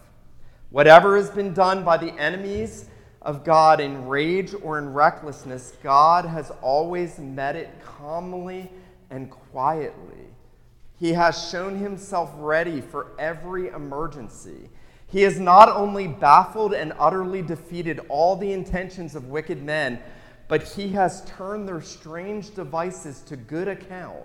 Whatever 0.71 1.17
has 1.17 1.31
been 1.31 1.55
done 1.55 1.83
by 1.83 1.97
the 1.97 2.13
enemies 2.21 2.85
of 3.29 3.45
God 3.45 3.79
in 3.79 4.09
rage 4.09 4.55
or 4.63 4.79
in 4.79 4.95
recklessness, 4.95 5.75
God 5.83 6.25
has 6.25 6.51
always 6.63 7.19
met 7.19 7.57
it 7.57 7.69
calmly 7.85 8.71
and 9.11 9.31
quietly. 9.31 10.25
He 10.99 11.13
has 11.13 11.51
shown 11.51 11.77
himself 11.77 12.33
ready 12.37 12.81
for 12.81 13.09
every 13.19 13.69
emergency. 13.69 14.71
He 15.09 15.21
has 15.25 15.39
not 15.39 15.69
only 15.69 16.09
baffled 16.09 16.73
and 16.73 16.95
utterly 16.99 17.43
defeated 17.43 18.01
all 18.09 18.35
the 18.35 18.51
intentions 18.51 19.15
of 19.15 19.29
wicked 19.29 19.63
men, 19.63 20.01
but 20.49 20.63
he 20.63 20.89
has 20.93 21.23
turned 21.27 21.69
their 21.69 21.83
strange 21.83 22.55
devices 22.55 23.21
to 23.27 23.37
good 23.37 23.69
account 23.69 24.25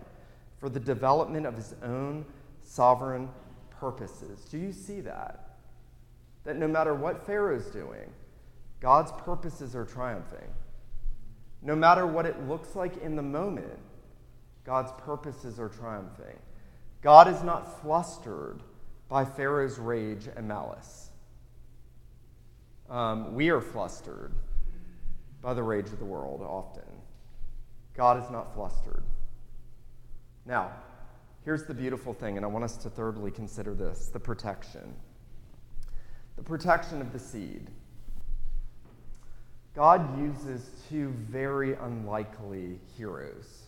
for 0.61 0.69
the 0.69 0.79
development 0.79 1.45
of 1.45 1.57
his 1.57 1.75
own 1.83 2.23
sovereign 2.61 3.27
purposes. 3.69 4.45
Do 4.49 4.57
you 4.57 4.71
see 4.71 5.01
that? 5.01 5.57
That 6.45 6.55
no 6.55 6.69
matter 6.69 6.93
what 6.93 7.25
Pharaoh's 7.25 7.65
doing, 7.65 8.09
God's 8.83 9.13
purposes 9.13 9.77
are 9.77 9.85
triumphing. 9.85 10.49
No 11.61 11.73
matter 11.73 12.05
what 12.05 12.25
it 12.25 12.49
looks 12.49 12.75
like 12.75 12.97
in 12.97 13.15
the 13.15 13.21
moment, 13.21 13.79
God's 14.65 14.91
purposes 14.97 15.57
are 15.57 15.69
triumphing. 15.69 16.37
God 17.01 17.29
is 17.29 17.41
not 17.43 17.81
flustered 17.81 18.61
by 19.07 19.23
Pharaoh's 19.23 19.79
rage 19.79 20.27
and 20.35 20.49
malice. 20.49 21.11
Um, 22.89 23.33
we 23.33 23.49
are 23.51 23.61
flustered 23.61 24.33
by 25.41 25.53
the 25.53 25.63
rage 25.63 25.87
of 25.87 25.99
the 25.99 26.05
world 26.05 26.41
often. 26.41 26.83
God 27.93 28.21
is 28.21 28.29
not 28.29 28.53
flustered. 28.53 29.03
Now, 30.45 30.73
here's 31.45 31.63
the 31.63 31.73
beautiful 31.73 32.13
thing, 32.13 32.35
and 32.35 32.45
I 32.45 32.49
want 32.49 32.65
us 32.65 32.75
to 32.77 32.89
thirdly 32.89 33.31
consider 33.31 33.73
this 33.73 34.09
the 34.09 34.19
protection. 34.19 34.93
The 36.35 36.43
protection 36.43 36.99
of 36.99 37.13
the 37.13 37.19
seed. 37.19 37.69
God 39.75 40.19
uses 40.19 40.69
two 40.89 41.09
very 41.29 41.73
unlikely 41.73 42.79
heroes. 42.95 43.63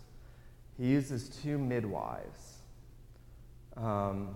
He 0.78 0.88
uses 0.88 1.30
two 1.30 1.58
midwives 1.58 2.56
um, 3.78 4.36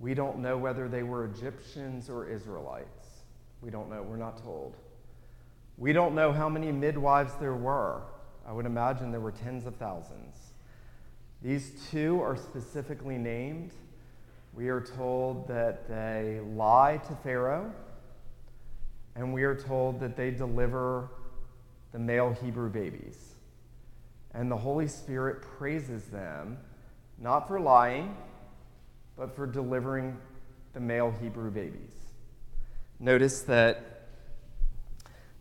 we 0.00 0.14
don't 0.14 0.38
know 0.38 0.58
whether 0.58 0.88
they 0.88 1.02
were 1.02 1.24
Egyptians 1.24 2.10
or 2.10 2.28
Israelites. 2.28 3.08
We 3.62 3.70
don't 3.70 3.88
know. 3.88 4.02
We're 4.02 4.16
not 4.16 4.42
told. 4.42 4.76
We 5.78 5.92
don't 5.92 6.14
know 6.14 6.32
how 6.32 6.48
many 6.48 6.70
midwives 6.70 7.34
there 7.40 7.54
were. 7.54 8.02
I 8.46 8.52
would 8.52 8.66
imagine 8.66 9.10
there 9.10 9.20
were 9.20 9.32
tens 9.32 9.66
of 9.66 9.76
thousands. 9.76 10.36
These 11.42 11.88
two 11.90 12.20
are 12.20 12.36
specifically 12.36 13.16
named. 13.16 13.72
We 14.52 14.68
are 14.68 14.80
told 14.80 15.48
that 15.48 15.88
they 15.88 16.40
lie 16.54 16.98
to 17.08 17.14
Pharaoh, 17.22 17.72
and 19.16 19.32
we 19.32 19.44
are 19.44 19.54
told 19.54 20.00
that 20.00 20.16
they 20.16 20.30
deliver 20.30 21.08
the 21.92 21.98
male 21.98 22.36
Hebrew 22.42 22.68
babies. 22.68 23.34
And 24.32 24.50
the 24.50 24.56
Holy 24.56 24.88
Spirit 24.88 25.42
praises 25.42 26.06
them, 26.06 26.58
not 27.18 27.46
for 27.46 27.60
lying, 27.60 28.16
but 29.16 29.34
for 29.36 29.46
delivering 29.46 30.16
the 30.72 30.80
male 30.80 31.14
Hebrew 31.20 31.50
babies. 31.50 31.92
Notice 32.98 33.42
that 33.42 34.08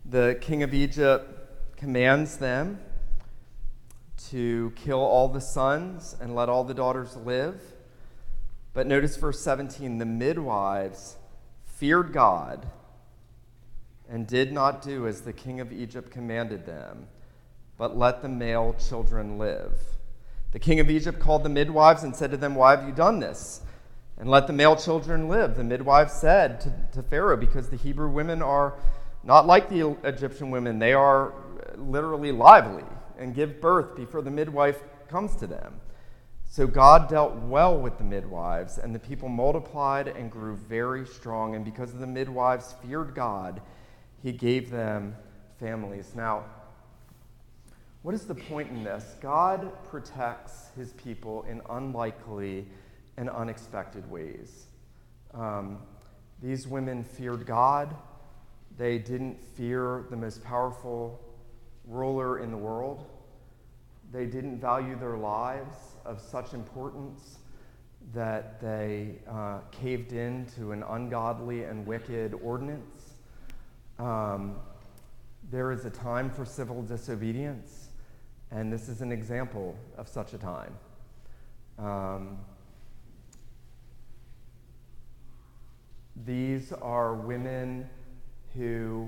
the 0.05 0.37
king 0.41 0.61
of 0.61 0.73
Egypt 0.73 1.77
commands 1.77 2.37
them 2.37 2.79
to 4.29 4.71
kill 4.75 4.99
all 4.99 5.27
the 5.27 5.41
sons 5.41 6.15
and 6.21 6.35
let 6.35 6.49
all 6.49 6.63
the 6.63 6.73
daughters 6.73 7.15
live. 7.15 7.61
But 8.73 8.85
notice 8.85 9.17
verse 9.17 9.41
17 9.41 9.97
the 9.97 10.05
midwives 10.05 11.17
feared 11.65 12.13
God 12.13 12.67
and 14.09 14.27
did 14.27 14.51
not 14.51 14.81
do 14.81 15.07
as 15.07 15.21
the 15.21 15.33
king 15.33 15.59
of 15.59 15.71
Egypt 15.71 16.11
commanded 16.11 16.65
them, 16.65 17.07
but 17.77 17.97
let 17.97 18.21
the 18.21 18.29
male 18.29 18.75
children 18.79 19.37
live. 19.37 19.73
The 20.51 20.59
king 20.59 20.79
of 20.79 20.89
Egypt 20.89 21.19
called 21.19 21.43
the 21.43 21.49
midwives 21.49 22.03
and 22.03 22.15
said 22.15 22.31
to 22.31 22.37
them, 22.37 22.55
Why 22.55 22.75
have 22.75 22.87
you 22.87 22.93
done 22.93 23.19
this? 23.19 23.61
And 24.17 24.29
let 24.29 24.45
the 24.45 24.53
male 24.53 24.75
children 24.75 25.27
live. 25.27 25.55
The 25.55 25.63
midwives 25.63 26.13
said 26.13 26.61
to, 26.61 26.73
to 26.93 27.03
Pharaoh, 27.03 27.37
Because 27.37 27.69
the 27.69 27.75
Hebrew 27.75 28.09
women 28.09 28.41
are 28.41 28.75
not 29.23 29.47
like 29.47 29.69
the 29.69 29.97
Egyptian 30.03 30.51
women, 30.51 30.77
they 30.77 30.93
are 30.93 31.33
literally 31.75 32.31
lively 32.31 32.83
and 33.17 33.33
give 33.33 33.61
birth 33.61 33.95
before 33.95 34.21
the 34.21 34.29
midwife 34.29 34.83
comes 35.07 35.35
to 35.37 35.47
them. 35.47 35.79
So 36.43 36.67
God 36.67 37.09
dealt 37.09 37.33
well 37.35 37.79
with 37.79 37.97
the 37.97 38.03
midwives, 38.03 38.77
and 38.77 38.93
the 38.93 38.99
people 38.99 39.27
multiplied 39.27 40.07
and 40.07 40.29
grew 40.29 40.55
very 40.55 41.05
strong. 41.07 41.55
And 41.55 41.65
because 41.65 41.93
of 41.93 41.99
the 41.99 42.05
midwives 42.05 42.75
feared 42.83 43.15
God, 43.15 43.59
he 44.23 44.31
gave 44.31 44.71
them 44.71 45.15
families. 45.59 46.13
Now, 46.15 46.45
what 48.01 48.15
is 48.15 48.25
the 48.25 48.35
point 48.35 48.69
in 48.71 48.83
this? 48.83 49.15
God 49.21 49.71
protects 49.85 50.69
his 50.75 50.93
people 50.93 51.43
in 51.43 51.61
unlikely 51.69 52.65
and 53.17 53.29
unexpected 53.29 54.09
ways. 54.09 54.65
Um, 55.33 55.79
these 56.41 56.67
women 56.67 57.03
feared 57.03 57.45
God. 57.45 57.95
They 58.77 58.97
didn't 58.97 59.41
fear 59.41 60.05
the 60.09 60.17
most 60.17 60.43
powerful 60.43 61.19
ruler 61.85 62.39
in 62.39 62.49
the 62.49 62.57
world. 62.57 63.05
They 64.11 64.25
didn't 64.25 64.59
value 64.59 64.97
their 64.97 65.17
lives 65.17 65.77
of 66.05 66.19
such 66.19 66.53
importance 66.53 67.39
that 68.13 68.59
they 68.61 69.15
uh, 69.29 69.59
caved 69.71 70.11
in 70.13 70.45
to 70.57 70.71
an 70.71 70.83
ungodly 70.83 71.63
and 71.63 71.85
wicked 71.85 72.33
ordinance. 72.33 73.02
Um, 74.03 74.57
there 75.49 75.71
is 75.71 75.85
a 75.85 75.89
time 75.89 76.29
for 76.29 76.43
civil 76.43 76.81
disobedience. 76.81 77.87
And 78.51 78.71
this 78.71 78.89
is 78.89 79.01
an 79.01 79.13
example 79.13 79.77
of 79.97 80.09
such 80.09 80.33
a 80.33 80.37
time. 80.37 80.73
Um, 81.79 82.37
these 86.25 86.73
are 86.73 87.15
women 87.15 87.89
who 88.53 89.07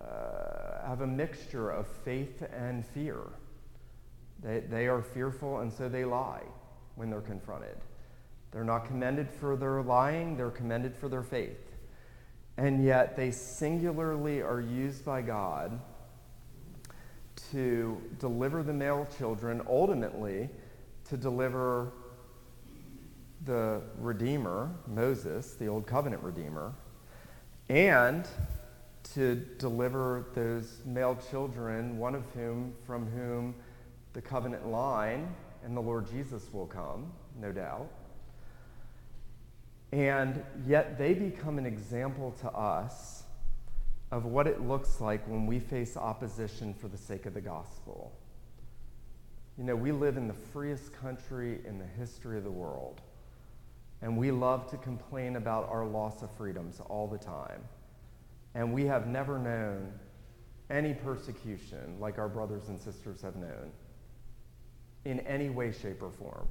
uh, 0.00 0.86
have 0.86 1.02
a 1.02 1.06
mixture 1.06 1.70
of 1.70 1.86
faith 1.86 2.42
and 2.56 2.84
fear. 2.86 3.18
They, 4.42 4.60
they 4.60 4.86
are 4.88 5.02
fearful, 5.02 5.60
and 5.60 5.70
so 5.70 5.90
they 5.90 6.06
lie 6.06 6.42
when 6.96 7.10
they're 7.10 7.20
confronted. 7.20 7.76
They're 8.50 8.64
not 8.64 8.86
commended 8.86 9.30
for 9.30 9.56
their 9.56 9.82
lying, 9.82 10.38
they're 10.38 10.50
commended 10.50 10.96
for 10.96 11.08
their 11.10 11.22
faith. 11.22 11.70
And 12.60 12.84
yet, 12.84 13.16
they 13.16 13.30
singularly 13.30 14.42
are 14.42 14.60
used 14.60 15.02
by 15.02 15.22
God 15.22 15.80
to 17.52 17.98
deliver 18.18 18.62
the 18.62 18.74
male 18.74 19.08
children, 19.16 19.62
ultimately, 19.66 20.50
to 21.08 21.16
deliver 21.16 21.90
the 23.46 23.80
Redeemer, 23.98 24.70
Moses, 24.86 25.54
the 25.54 25.68
Old 25.68 25.86
Covenant 25.86 26.22
Redeemer, 26.22 26.74
and 27.70 28.28
to 29.14 29.36
deliver 29.56 30.26
those 30.34 30.82
male 30.84 31.18
children, 31.30 31.96
one 31.96 32.14
of 32.14 32.24
whom, 32.34 32.74
from 32.86 33.10
whom 33.10 33.54
the 34.12 34.20
covenant 34.20 34.68
line 34.68 35.34
and 35.64 35.74
the 35.74 35.80
Lord 35.80 36.06
Jesus 36.10 36.52
will 36.52 36.66
come, 36.66 37.10
no 37.40 37.52
doubt. 37.52 37.90
And 39.92 40.44
yet 40.66 40.98
they 40.98 41.14
become 41.14 41.58
an 41.58 41.66
example 41.66 42.32
to 42.40 42.50
us 42.50 43.24
of 44.10 44.24
what 44.24 44.46
it 44.46 44.60
looks 44.60 45.00
like 45.00 45.26
when 45.26 45.46
we 45.46 45.58
face 45.58 45.96
opposition 45.96 46.74
for 46.74 46.88
the 46.88 46.96
sake 46.96 47.26
of 47.26 47.34
the 47.34 47.40
gospel. 47.40 48.12
You 49.58 49.64
know, 49.64 49.76
we 49.76 49.92
live 49.92 50.16
in 50.16 50.26
the 50.26 50.34
freest 50.34 50.92
country 50.92 51.60
in 51.66 51.78
the 51.78 51.84
history 51.84 52.38
of 52.38 52.44
the 52.44 52.50
world, 52.50 53.00
and 54.00 54.16
we 54.16 54.30
love 54.30 54.70
to 54.70 54.76
complain 54.78 55.36
about 55.36 55.68
our 55.68 55.86
loss 55.86 56.22
of 56.22 56.30
freedoms 56.32 56.80
all 56.88 57.06
the 57.06 57.18
time. 57.18 57.62
And 58.54 58.72
we 58.72 58.84
have 58.86 59.06
never 59.06 59.38
known 59.38 59.92
any 60.70 60.94
persecution 60.94 61.96
like 62.00 62.18
our 62.18 62.28
brothers 62.28 62.68
and 62.68 62.80
sisters 62.80 63.20
have 63.22 63.36
known 63.36 63.70
in 65.04 65.20
any 65.20 65.50
way, 65.50 65.72
shape, 65.72 66.02
or 66.02 66.10
form. 66.10 66.48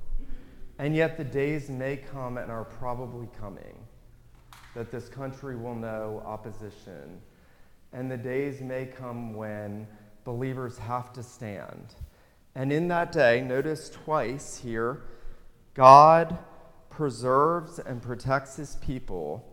And 0.79 0.95
yet 0.95 1.17
the 1.17 1.25
days 1.25 1.69
may 1.69 1.97
come 1.97 2.37
and 2.37 2.49
are 2.49 2.63
probably 2.63 3.27
coming 3.37 3.75
that 4.73 4.91
this 4.91 5.09
country 5.09 5.57
will 5.57 5.75
know 5.75 6.23
opposition. 6.25 7.21
And 7.91 8.09
the 8.09 8.17
days 8.17 8.61
may 8.61 8.85
come 8.85 9.33
when 9.33 9.87
believers 10.23 10.77
have 10.77 11.11
to 11.13 11.23
stand. 11.23 11.95
And 12.55 12.71
in 12.71 12.87
that 12.87 13.11
day, 13.11 13.41
notice 13.41 13.89
twice 13.89 14.57
here, 14.57 15.01
God 15.73 16.37
preserves 16.89 17.79
and 17.79 18.01
protects 18.01 18.55
his 18.55 18.77
people 18.77 19.45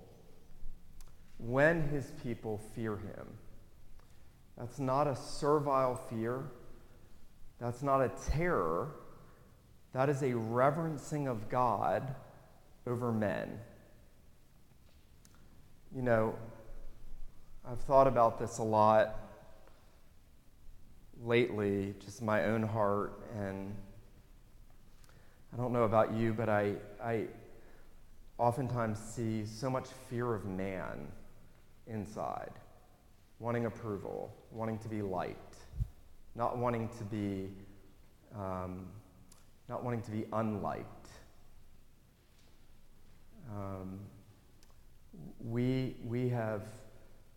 when 1.39 1.89
his 1.89 2.13
people 2.23 2.61
fear 2.75 2.97
him. 2.97 3.27
That's 4.57 4.79
not 4.79 5.07
a 5.07 5.17
servile 5.17 5.97
fear. 5.97 6.45
That's 7.59 7.83
not 7.83 8.01
a 8.01 8.11
terror. 8.31 8.93
That 9.97 10.11
is 10.11 10.23
a 10.23 10.35
reverencing 10.35 11.27
of 11.27 11.49
God 11.49 12.15
over 12.87 13.13
men. 13.13 13.59
You 15.91 16.03
know, 16.03 16.35
I've 17.67 17.81
thought 17.81 18.07
about 18.07 18.39
this 18.39 18.59
a 18.59 18.63
lot 18.63 19.19
lately, 21.25 21.95
just 22.05 22.21
my 22.21 22.45
own 22.45 22.63
heart, 22.63 23.23
and 23.39 23.75
I 25.55 25.57
don't 25.57 25.73
know 25.73 25.85
about 25.85 26.13
you, 26.13 26.35
but 26.35 26.51
I, 26.51 26.75
I 27.03 27.29
oftentimes 28.37 28.99
see 28.99 29.47
so 29.47 29.71
much 29.71 29.87
fear 30.11 30.35
of 30.35 30.45
man 30.45 31.09
inside, 31.87 32.53
wanting 33.39 33.65
approval, 33.65 34.31
wanting 34.53 34.79
to 34.81 34.91
be 34.91 35.01
liked, 35.01 35.57
not 36.35 36.59
wanting 36.59 36.91
to 36.99 37.05
be 37.05 37.49
um, 38.39 38.89
not 39.69 39.83
wanting 39.85 40.03
to 40.03 40.11
be 40.11 40.25
unliked. 40.33 41.09
Um, 43.51 44.01
we, 45.41 45.97
we, 46.05 46.29
have, 46.29 46.63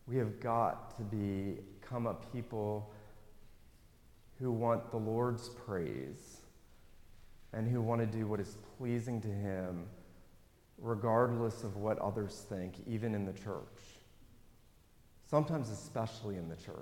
we 0.07 0.17
have 0.17 0.39
got 0.39 0.95
to 0.97 1.03
become 1.03 2.07
a 2.07 2.13
people 2.13 2.91
who 4.39 4.51
want 4.51 4.91
the 4.91 4.97
Lord's 4.97 5.49
praise 5.49 6.37
and 7.53 7.67
who 7.67 7.81
want 7.81 7.99
to 7.99 8.07
do 8.07 8.27
what 8.27 8.39
is 8.39 8.57
pleasing 8.77 9.19
to 9.21 9.27
Him, 9.27 9.85
regardless 10.77 11.63
of 11.63 11.77
what 11.77 11.97
others 11.99 12.45
think, 12.47 12.75
even 12.87 13.15
in 13.15 13.25
the 13.25 13.33
church. 13.33 13.65
Sometimes, 15.29 15.69
especially 15.69 16.37
in 16.37 16.47
the 16.47 16.55
church. 16.55 16.75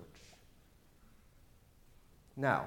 Now, 2.35 2.65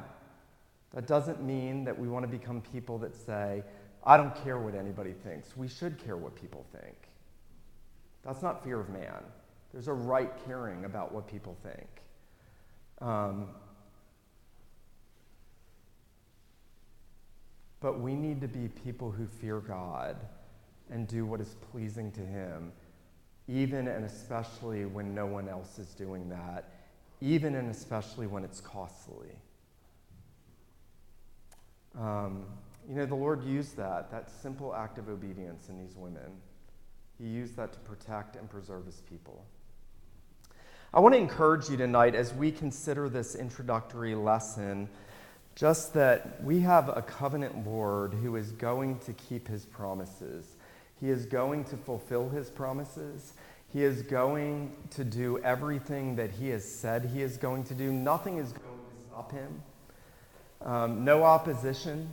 that 0.94 1.06
doesn't 1.06 1.42
mean 1.42 1.84
that 1.84 1.98
we 1.98 2.08
want 2.08 2.24
to 2.24 2.28
become 2.28 2.60
people 2.72 2.98
that 2.98 3.14
say, 3.14 3.62
I 4.04 4.16
don't 4.16 4.34
care 4.44 4.58
what 4.58 4.74
anybody 4.74 5.12
thinks. 5.12 5.56
We 5.56 5.68
should 5.68 5.98
care 5.98 6.16
what 6.16 6.34
people 6.34 6.66
think. 6.72 6.96
That's 8.22 8.42
not 8.42 8.64
fear 8.64 8.80
of 8.80 8.88
man. 8.88 9.22
There's 9.72 9.88
a 9.88 9.92
right 9.92 10.32
caring 10.46 10.84
about 10.84 11.12
what 11.12 11.28
people 11.28 11.56
think. 11.62 11.88
Um, 13.00 13.48
but 17.80 18.00
we 18.00 18.14
need 18.14 18.40
to 18.40 18.48
be 18.48 18.68
people 18.68 19.10
who 19.10 19.26
fear 19.26 19.60
God 19.60 20.16
and 20.90 21.06
do 21.06 21.24
what 21.24 21.40
is 21.40 21.54
pleasing 21.70 22.10
to 22.12 22.20
Him, 22.20 22.72
even 23.48 23.86
and 23.86 24.04
especially 24.04 24.84
when 24.84 25.14
no 25.14 25.24
one 25.24 25.48
else 25.48 25.78
is 25.78 25.94
doing 25.94 26.28
that, 26.28 26.68
even 27.20 27.54
and 27.54 27.70
especially 27.70 28.26
when 28.26 28.44
it's 28.44 28.60
costly. 28.60 29.28
Um, 31.98 32.44
you 32.88 32.94
know, 32.96 33.06
the 33.06 33.14
Lord 33.14 33.44
used 33.44 33.76
that, 33.76 34.10
that 34.10 34.30
simple 34.30 34.74
act 34.74 34.98
of 34.98 35.08
obedience 35.08 35.68
in 35.68 35.78
these 35.78 35.96
women. 35.96 36.32
He 37.18 37.26
used 37.26 37.56
that 37.56 37.72
to 37.72 37.78
protect 37.80 38.36
and 38.36 38.48
preserve 38.48 38.86
his 38.86 39.02
people. 39.08 39.44
I 40.92 40.98
want 40.98 41.14
to 41.14 41.20
encourage 41.20 41.68
you 41.68 41.76
tonight 41.76 42.14
as 42.14 42.34
we 42.34 42.50
consider 42.50 43.08
this 43.08 43.36
introductory 43.36 44.14
lesson, 44.14 44.88
just 45.54 45.94
that 45.94 46.42
we 46.42 46.60
have 46.60 46.88
a 46.88 47.02
covenant 47.02 47.66
Lord 47.66 48.14
who 48.14 48.34
is 48.34 48.50
going 48.52 48.98
to 49.00 49.12
keep 49.12 49.46
his 49.46 49.66
promises. 49.66 50.56
He 50.98 51.10
is 51.10 51.26
going 51.26 51.64
to 51.64 51.76
fulfill 51.76 52.28
his 52.28 52.50
promises. 52.50 53.34
He 53.72 53.84
is 53.84 54.02
going 54.02 54.74
to 54.90 55.04
do 55.04 55.38
everything 55.44 56.16
that 56.16 56.32
he 56.32 56.48
has 56.48 56.64
said 56.64 57.04
he 57.04 57.22
is 57.22 57.36
going 57.36 57.64
to 57.64 57.74
do. 57.74 57.92
Nothing 57.92 58.38
is 58.38 58.52
going 58.52 58.64
to 58.64 59.04
stop 59.06 59.30
him. 59.30 59.62
Um, 60.62 61.04
no 61.04 61.22
opposition, 61.22 62.12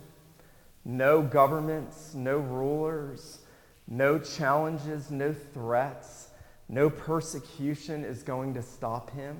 no 0.84 1.22
governments, 1.22 2.14
no 2.14 2.38
rulers, 2.38 3.40
no 3.86 4.18
challenges, 4.18 5.10
no 5.10 5.34
threats, 5.52 6.28
no 6.68 6.90
persecution 6.90 8.04
is 8.04 8.22
going 8.22 8.54
to 8.54 8.62
stop 8.62 9.10
him. 9.10 9.36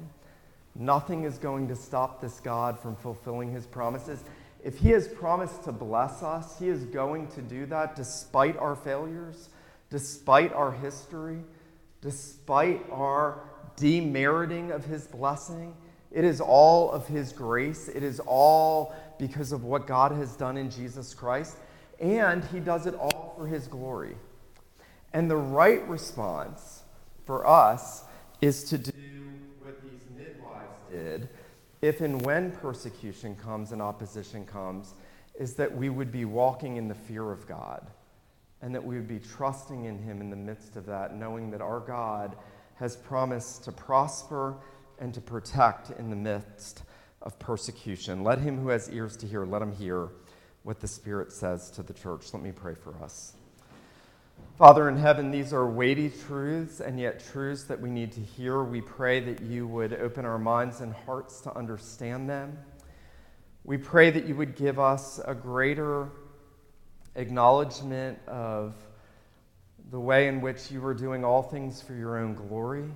Nothing 0.75 1.25
is 1.25 1.39
going 1.39 1.69
to 1.69 1.77
stop 1.77 2.21
this 2.21 2.39
God 2.41 2.79
from 2.79 2.97
fulfilling 2.97 3.53
his 3.53 3.67
promises. 3.67 4.23
If 4.63 4.79
he 4.79 4.91
has 4.91 5.09
promised 5.09 5.65
to 5.65 5.73
bless 5.73 6.23
us, 6.23 6.59
he 6.59 6.69
is 6.69 6.85
going 6.85 7.29
to 7.29 7.43
do 7.43 7.67
that 7.67 7.97
despite 7.97 8.57
our 8.59 8.77
failures, 8.77 9.49
despite 9.91 10.53
our 10.53 10.73
history, 10.73 11.41
despite 12.01 12.85
our 12.91 13.41
demeriting 13.77 14.71
of 14.71 14.85
his 14.85 15.07
blessing. 15.07 15.75
It 16.11 16.25
is 16.25 16.41
all 16.41 16.91
of 16.91 17.07
His 17.07 17.33
grace. 17.33 17.89
It 17.89 18.03
is 18.03 18.21
all 18.21 18.95
because 19.19 19.53
of 19.53 19.65
what 19.65 19.87
God 19.87 20.13
has 20.13 20.37
done 20.37 20.57
in 20.57 20.71
Jesus 20.71 21.15
Christ. 21.15 21.57
And 22.01 22.45
He 22.45 22.61
does 22.61 22.87
it 22.87 22.95
all 22.95 23.35
for 23.37 23.47
His 23.47 23.67
glory. 23.67 24.17
And 25.13 25.31
the 25.31 25.37
right 25.37 25.87
response 25.89 26.83
for 27.25 27.47
us 27.47 28.05
is 28.41 28.65
to 28.65 28.79
do 28.79 28.93
what 29.63 29.83
these 29.83 30.01
midwives 30.17 30.79
did 30.91 31.29
if 31.81 32.01
and 32.01 32.21
when 32.23 32.51
persecution 32.53 33.37
comes 33.37 33.73
and 33.73 33.81
opposition 33.81 34.45
comes, 34.45 34.95
is 35.39 35.55
that 35.55 35.77
we 35.77 35.89
would 35.89 36.11
be 36.11 36.25
walking 36.25 36.77
in 36.77 36.89
the 36.89 36.95
fear 36.95 37.31
of 37.31 37.47
God 37.47 37.87
and 38.61 38.75
that 38.75 38.85
we 38.85 38.97
would 38.97 39.07
be 39.07 39.21
trusting 39.21 39.85
in 39.85 39.99
Him 39.99 40.21
in 40.21 40.31
the 40.31 40.37
midst 40.37 40.75
of 40.75 40.87
that, 40.87 41.15
knowing 41.15 41.51
that 41.53 41.61
our 41.61 41.79
God 41.79 42.37
has 42.75 42.97
promised 42.97 43.65
to 43.65 43.73
prosper 43.73 44.57
and 45.01 45.15
to 45.15 45.21
protect 45.21 45.91
in 45.99 46.11
the 46.11 46.17
midst 46.17 46.83
of 47.23 47.39
persecution. 47.39 48.23
Let 48.23 48.41
him 48.41 48.59
who 48.59 48.69
has 48.69 48.91
ears 48.91 49.17
to 49.19 49.27
hear, 49.27 49.45
let 49.45 49.63
him 49.63 49.73
hear 49.73 50.09
what 50.63 50.81
the 50.81 50.89
Spirit 50.89 51.33
says 51.33 51.71
to 51.73 51.83
the 51.83 51.93
church. 51.93 52.33
Let 52.33 52.43
me 52.43 52.53
pray 52.53 52.75
for 52.75 52.95
us. 53.03 53.35
Father 54.57 54.89
in 54.89 54.97
heaven, 54.97 55.31
these 55.31 55.53
are 55.53 55.67
weighty 55.67 56.11
truths 56.11 56.81
and 56.81 56.99
yet 56.99 57.25
truths 57.31 57.65
that 57.65 57.81
we 57.81 57.91
need 57.91 58.13
to 58.13 58.21
hear. 58.21 58.63
We 58.63 58.81
pray 58.81 59.21
that 59.21 59.41
you 59.41 59.67
would 59.67 59.95
open 59.95 60.25
our 60.25 60.39
minds 60.39 60.81
and 60.81 60.93
hearts 60.93 61.41
to 61.43 61.57
understand 61.57 62.29
them. 62.29 62.59
We 63.65 63.77
pray 63.77 64.11
that 64.11 64.27
you 64.27 64.35
would 64.35 64.57
give 64.57 64.79
us 64.79 65.21
a 65.25 65.35
greater 65.35 66.09
acknowledgement 67.15 68.19
of 68.27 68.75
the 69.91 70.01
way 70.01 70.29
in 70.29 70.41
which 70.41 70.71
you 70.71 70.85
are 70.85 70.95
doing 70.95 71.25
all 71.25 71.43
things 71.43 71.81
for 71.81 71.95
your 71.95 72.19
own 72.19 72.35
glory 72.35 72.91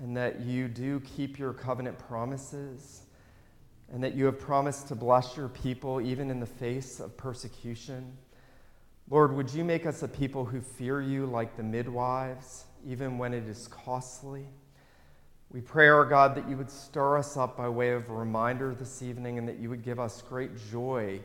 and 0.00 0.16
that 0.16 0.40
you 0.40 0.68
do 0.68 1.00
keep 1.00 1.38
your 1.38 1.52
covenant 1.52 1.98
promises, 1.98 3.02
and 3.92 4.02
that 4.02 4.14
you 4.14 4.24
have 4.26 4.38
promised 4.38 4.88
to 4.88 4.94
bless 4.94 5.36
your 5.36 5.48
people 5.48 6.00
even 6.00 6.30
in 6.30 6.40
the 6.40 6.46
face 6.46 7.00
of 7.00 7.16
persecution. 7.16 8.16
Lord, 9.10 9.34
would 9.34 9.52
you 9.52 9.64
make 9.64 9.86
us 9.86 10.02
a 10.02 10.08
people 10.08 10.44
who 10.44 10.60
fear 10.60 11.00
you 11.00 11.24
like 11.24 11.56
the 11.56 11.62
midwives, 11.62 12.64
even 12.86 13.16
when 13.16 13.32
it 13.32 13.48
is 13.48 13.66
costly? 13.68 14.46
We 15.50 15.62
pray, 15.62 15.88
our 15.88 16.04
God, 16.04 16.34
that 16.34 16.46
you 16.46 16.58
would 16.58 16.70
stir 16.70 17.16
us 17.16 17.38
up 17.38 17.56
by 17.56 17.70
way 17.70 17.92
of 17.92 18.10
a 18.10 18.12
reminder 18.12 18.74
this 18.74 19.00
evening 19.00 19.38
and 19.38 19.48
that 19.48 19.58
you 19.58 19.70
would 19.70 19.82
give 19.82 19.98
us 19.98 20.20
great 20.20 20.50
joy 20.70 21.20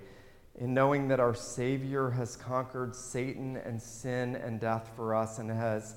in 0.60 0.74
knowing 0.74 1.10
that 1.10 1.20
our 1.20 1.34
Savior 1.34 2.12
has 2.12 2.38
conquered 2.38 2.96
Satan 2.96 3.58
and 3.58 3.82
sin 3.82 4.38
and 4.38 4.62
death 4.62 4.92
for 4.96 5.14
us 5.14 5.40
and 5.40 5.50
has 5.50 5.96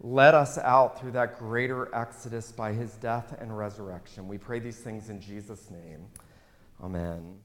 led 0.00 0.34
us 0.34 0.58
out 0.58 1.00
through 1.00 1.12
that 1.12 1.38
greater 1.38 1.94
exodus 1.94 2.52
by 2.52 2.72
his 2.72 2.92
death 2.96 3.34
and 3.40 3.56
resurrection. 3.56 4.28
We 4.28 4.38
pray 4.38 4.58
these 4.58 4.78
things 4.78 5.08
in 5.10 5.20
Jesus' 5.20 5.70
name. 5.70 6.06
Amen. 6.82 7.38